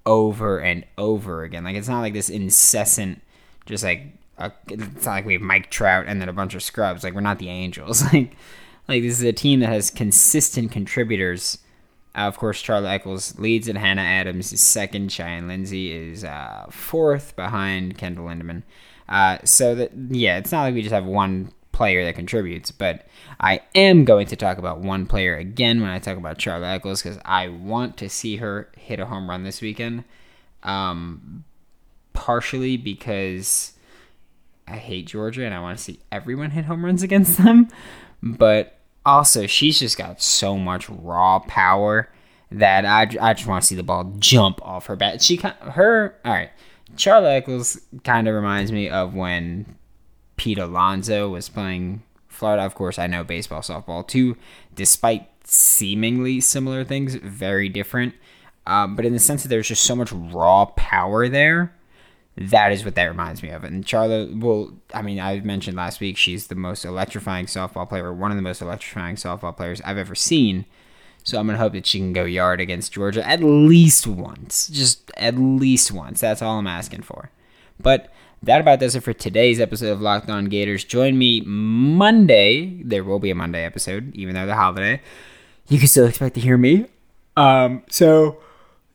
over 0.07 0.59
and 0.59 0.85
over 0.99 1.43
again. 1.43 1.65
Like 1.65 1.77
it's 1.77 1.89
not 1.89 2.01
like 2.01 2.15
this 2.15 2.29
incessant, 2.31 3.23
just 3.67 3.85
like 3.85 4.07
a, 4.39 4.53
it's 4.69 5.07
not 5.07 5.13
like 5.13 5.27
we 5.27 5.35
have 5.35 5.43
Mike 5.43 5.71
Trout 5.71 6.07
and 6.07 6.21
then 6.21 6.29
a 6.29 6.33
bunch 6.33 6.55
of 6.55 6.63
scrubs. 6.63 7.05
Like 7.05 7.15
we're 7.15 7.21
not 7.21 7.39
the 7.39 7.49
Angels. 7.49 8.03
Like 8.13 8.37
like 8.89 9.03
this 9.03 9.19
is 9.21 9.23
a 9.23 9.33
team 9.33 9.61
that 9.61 9.69
has 9.69 9.89
consistent 9.89 10.73
contributors. 10.73 11.59
Uh, 12.17 12.23
of 12.23 12.37
course, 12.39 12.61
Charla 12.61 12.89
Echols 12.89 13.39
leads 13.39 13.69
it. 13.69 13.77
Hannah 13.77 14.03
Adams 14.03 14.53
is 14.53 14.61
second. 14.61 15.13
Cheyenne 15.13 15.47
Lindsay 15.47 15.93
is 15.93 16.25
uh, 16.25 16.67
fourth 16.71 17.37
behind 17.37 17.97
Kendyl 17.97 18.25
Lindaman. 18.25 18.65
Uh, 19.09 19.39
so 19.45 19.77
that 19.77 19.93
yeah, 20.09 20.39
it's 20.39 20.51
not 20.51 20.63
like 20.63 20.75
we 20.75 20.83
just 20.83 20.93
have 20.93 21.05
one 21.05 21.53
player 21.81 22.05
that 22.05 22.15
contributes, 22.15 22.71
but 22.71 23.07
I 23.41 23.63
am 23.75 24.05
going 24.05 24.27
to 24.27 24.37
talk 24.37 24.59
about 24.59 24.81
one 24.81 25.07
player 25.07 25.39
again 25.39 25.81
when 25.81 25.89
I 25.89 25.99
talk 25.99 26.19
about 26.19 26.37
Charla 26.37 26.75
Echols 26.75 27.03
because 27.03 27.19
I 27.25 27.49
want 27.49 27.97
to 27.97 28.11
see 28.11 28.37
her 28.37 28.71
hit 28.77 29.01
a 29.01 29.07
home 29.07 29.31
run 29.31 29.45
this 29.45 29.63
weekend. 29.63 30.05
Um, 30.63 31.45
partially 32.13 32.77
because 32.77 33.73
I 34.69 34.77
hate 34.77 35.07
Georgia 35.07 35.47
and 35.47 35.55
I 35.55 35.61
want 35.61 35.79
to 35.79 35.83
see 35.83 36.01
everyone 36.13 36.51
hit 36.51 36.67
home 36.67 36.85
runs 36.85 37.03
against 37.09 37.39
them. 37.39 37.69
But 38.23 38.79
also, 39.07 39.47
she's 39.47 39.81
just 39.81 39.97
got 39.97 40.21
so 40.21 40.59
much 40.59 40.91
raw 40.91 41.39
power 41.39 42.13
that 42.53 42.85
I, 42.85 43.05
I 43.19 43.33
just 43.33 43.47
want 43.47 43.63
to 43.63 43.67
see 43.67 43.75
the 43.75 43.83
ball 43.83 44.13
jump 44.19 44.61
off 44.61 44.85
her 44.85 44.97
bat. 44.97 45.23
She 45.23 45.37
her 45.37 46.15
all 46.27 46.33
right. 46.33 46.51
Charla 46.97 47.37
Echols 47.37 47.81
kind 48.05 48.29
of 48.29 48.35
reminds 48.35 48.71
me 48.71 48.91
of 48.91 49.15
when 49.15 49.65
Pete 50.41 50.57
Alonso 50.57 51.29
was 51.29 51.51
playing 51.51 52.03
Florida. 52.27 52.63
Of 52.63 52.75
course, 52.75 52.99
I 52.99 53.07
know 53.07 53.23
baseball, 53.23 53.61
softball 53.61 54.09
too. 54.09 54.39
Despite 54.75 55.29
seemingly 55.45 56.41
similar 56.41 56.83
things, 56.83 57.15
very 57.17 57.69
different. 57.69 58.15
Um, 58.67 58.97
but 58.97 59.05
in 59.05 59.13
the 59.13 59.19
sense 59.19 59.43
that 59.43 59.51
there's 59.51 59.69
just 59.69 59.85
so 59.85 59.95
much 59.95 60.11
raw 60.11 60.65
power 60.65 61.29
there 61.29 61.75
that 62.37 62.73
is 62.73 62.87
what 62.87 62.95
that 62.95 63.05
reminds 63.05 63.43
me 63.43 63.51
of. 63.51 63.65
And 63.65 63.85
Charla, 63.85 64.41
well, 64.41 64.73
I 64.95 65.03
mean, 65.03 65.21
I 65.21 65.41
mentioned 65.41 65.77
last 65.77 66.01
week 66.01 66.17
she's 66.17 66.47
the 66.47 66.55
most 66.55 66.87
electrifying 66.87 67.45
softball 67.45 67.87
player, 67.87 68.15
one 68.15 68.31
of 68.31 68.37
the 68.37 68.43
most 68.43 68.63
electrifying 68.63 69.17
softball 69.17 69.55
players 69.55 69.83
I've 69.83 69.99
ever 69.99 70.15
seen. 70.15 70.65
So 71.23 71.39
I'm 71.39 71.47
gonna 71.47 71.59
hope 71.59 71.75
that 71.75 71.85
she 71.85 71.99
can 71.99 72.15
go 72.15 72.25
yard 72.25 72.59
against 72.59 72.95
Georgia 72.95 73.27
at 73.29 73.43
least 73.43 74.07
once, 74.07 74.69
just 74.69 75.11
at 75.19 75.37
least 75.37 75.93
once. 75.93 76.21
That's 76.21 76.41
all 76.41 76.59
I'm 76.59 76.67
asking 76.67 77.03
for. 77.03 77.31
But 77.79 78.11
that 78.43 78.61
about 78.61 78.81
does 78.81 78.95
it 78.95 79.03
for 79.03 79.13
today's 79.13 79.61
episode 79.61 79.93
of 79.93 80.01
Locked 80.01 80.31
On 80.31 80.47
Gators. 80.47 80.85
Join 80.85 81.19
me 81.19 81.43
Monday. 81.43 82.83
There 82.83 83.05
will 83.05 83.19
be 83.19 83.31
a 83.31 83.35
Monday 83.35 83.65
episode, 83.65 84.15
even 84.15 84.35
though 84.35 84.47
the 84.47 84.55
holiday. 84.55 85.03
You 85.69 85.79
can 85.79 85.89
still 85.89 86.07
expect 86.07 86.35
to 86.37 86.41
hear 86.41 86.57
me. 86.57 86.87
Um, 87.37 87.83
so 87.91 88.39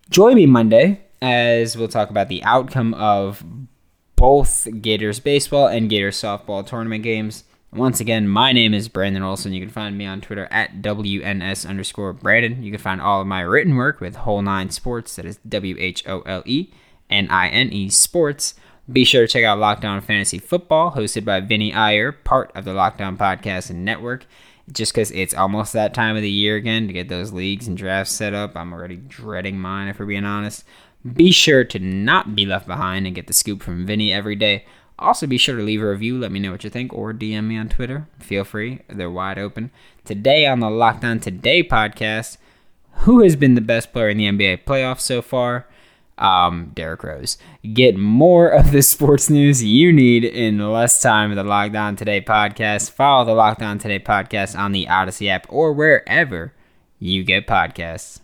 join 0.10 0.36
me 0.36 0.46
Monday 0.46 1.02
as 1.22 1.78
we'll 1.78 1.88
talk 1.88 2.10
about 2.10 2.28
the 2.28 2.44
outcome 2.44 2.94
of 2.96 3.44
both 4.16 4.68
Gators 4.82 5.20
baseball 5.20 5.68
and 5.68 5.90
Gators 5.90 6.18
softball 6.18 6.66
tournament 6.66 7.04
games. 7.04 7.44
Once 7.72 8.00
again, 8.00 8.28
my 8.28 8.52
name 8.52 8.74
is 8.74 8.88
Brandon 8.88 9.22
Olson. 9.22 9.54
You 9.54 9.62
can 9.62 9.70
find 9.70 9.98
me 9.98 10.06
on 10.06 10.22
Twitter 10.22 10.48
at 10.50 10.82
WNS 10.82 11.68
underscore 11.68 12.14
Brandon. 12.14 12.64
You 12.64 12.72
can 12.72 12.80
find 12.80 13.02
all 13.02 13.22
of 13.22 13.28
my 13.28 13.42
written 13.42 13.76
work 13.76 14.00
with 14.00 14.16
Whole 14.16 14.42
Nine 14.42 14.70
Sports. 14.70 15.18
That 15.18 15.26
is 15.26 15.38
W 15.48 15.76
H 15.78 16.08
O 16.08 16.22
L 16.22 16.42
E 16.46 16.72
N 17.10 17.28
I 17.30 17.50
N 17.50 17.72
E 17.72 17.90
Sports. 17.90 18.56
Be 18.92 19.04
sure 19.04 19.26
to 19.26 19.32
check 19.32 19.44
out 19.44 19.58
Locked 19.58 19.84
On 19.84 20.00
Fantasy 20.00 20.38
Football, 20.38 20.92
hosted 20.92 21.26
by 21.26 21.40
Vinny 21.40 21.74
Iyer, 21.74 22.12
part 22.12 22.52
of 22.56 22.66
the 22.66 22.74
Locked 22.74 23.02
On 23.02 23.18
Podcast 23.18 23.70
and 23.70 23.84
Network. 23.84 24.26
just 24.72 24.94
because 24.94 25.12
it's 25.12 25.34
almost 25.34 25.74
that 25.74 25.94
time 25.94 26.16
of 26.16 26.22
the 26.24 26.30
year 26.30 26.56
again 26.56 26.88
to 26.88 26.94
get 26.94 27.08
those 27.08 27.32
leagues 27.32 27.68
and 27.68 27.78
drafts 27.78 28.14
set 28.14 28.34
up. 28.34 28.56
I'm 28.56 28.74
already 28.74 28.98
dreading 28.98 29.60
mine, 29.60 29.88
if 29.88 30.00
we're 30.00 30.06
being 30.08 30.26
honest. 30.26 30.64
Be 31.14 31.32
sure 31.32 31.64
to 31.66 31.78
not 31.80 32.36
be 32.36 32.46
left 32.48 32.66
behind 32.68 33.06
and 33.06 33.16
get 33.16 33.28
the 33.28 33.34
scoop 33.34 33.62
from 33.62 33.86
Vinny 33.86 34.12
every 34.12 34.36
day. 34.36 34.66
Also, 34.98 35.28
be 35.28 35.38
sure 35.38 35.58
to 35.58 35.62
leave 35.62 35.82
a 35.84 35.90
review, 35.90 36.18
let 36.18 36.32
me 36.32 36.40
know 36.40 36.52
what 36.52 36.64
you 36.64 36.70
think, 36.70 36.94
or 36.94 37.14
DM 37.14 37.44
me 37.44 37.58
on 37.58 37.70
Twitter. 37.70 38.08
Feel 38.20 38.44
free, 38.44 38.80
they're 38.88 39.12
wide 39.12 39.38
open. 39.38 39.70
Today 40.04 40.48
on 40.48 40.62
the 40.62 40.70
Locked 40.70 41.04
On 41.04 41.20
Today 41.20 41.62
podcast, 41.62 42.38
who 43.00 43.22
has 43.22 43.36
been 43.36 43.56
the 43.56 43.62
best 43.62 43.92
player 43.94 44.10
in 44.10 44.18
the 44.18 44.26
NBA 44.26 44.64
playoffs 44.64 45.02
so 45.02 45.22
far? 45.22 45.68
Um, 46.18 46.72
Derrick 46.74 47.04
Rose. 47.04 47.38
Get 47.74 47.98
more 47.98 48.48
of 48.48 48.72
the 48.72 48.82
sports 48.82 49.30
news 49.30 49.64
you 49.64 49.92
need 49.92 50.24
in 50.24 50.60
less 50.60 51.02
time 51.02 51.30
with 51.30 51.38
the 51.38 51.44
Locked 51.44 51.76
On 51.76 51.96
Today 51.96 52.22
podcast. 52.22 52.92
Follow 52.92 53.26
the 53.26 53.34
Locked 53.34 53.62
On 53.62 53.78
Today 53.78 54.00
podcast 54.00 54.58
on 54.58 54.72
the 54.72 54.86
Audacy 54.86 55.28
app 55.28 55.46
or 55.50 55.74
wherever 55.74 56.54
you 57.00 57.24
get 57.24 57.48
podcasts. 57.48 58.20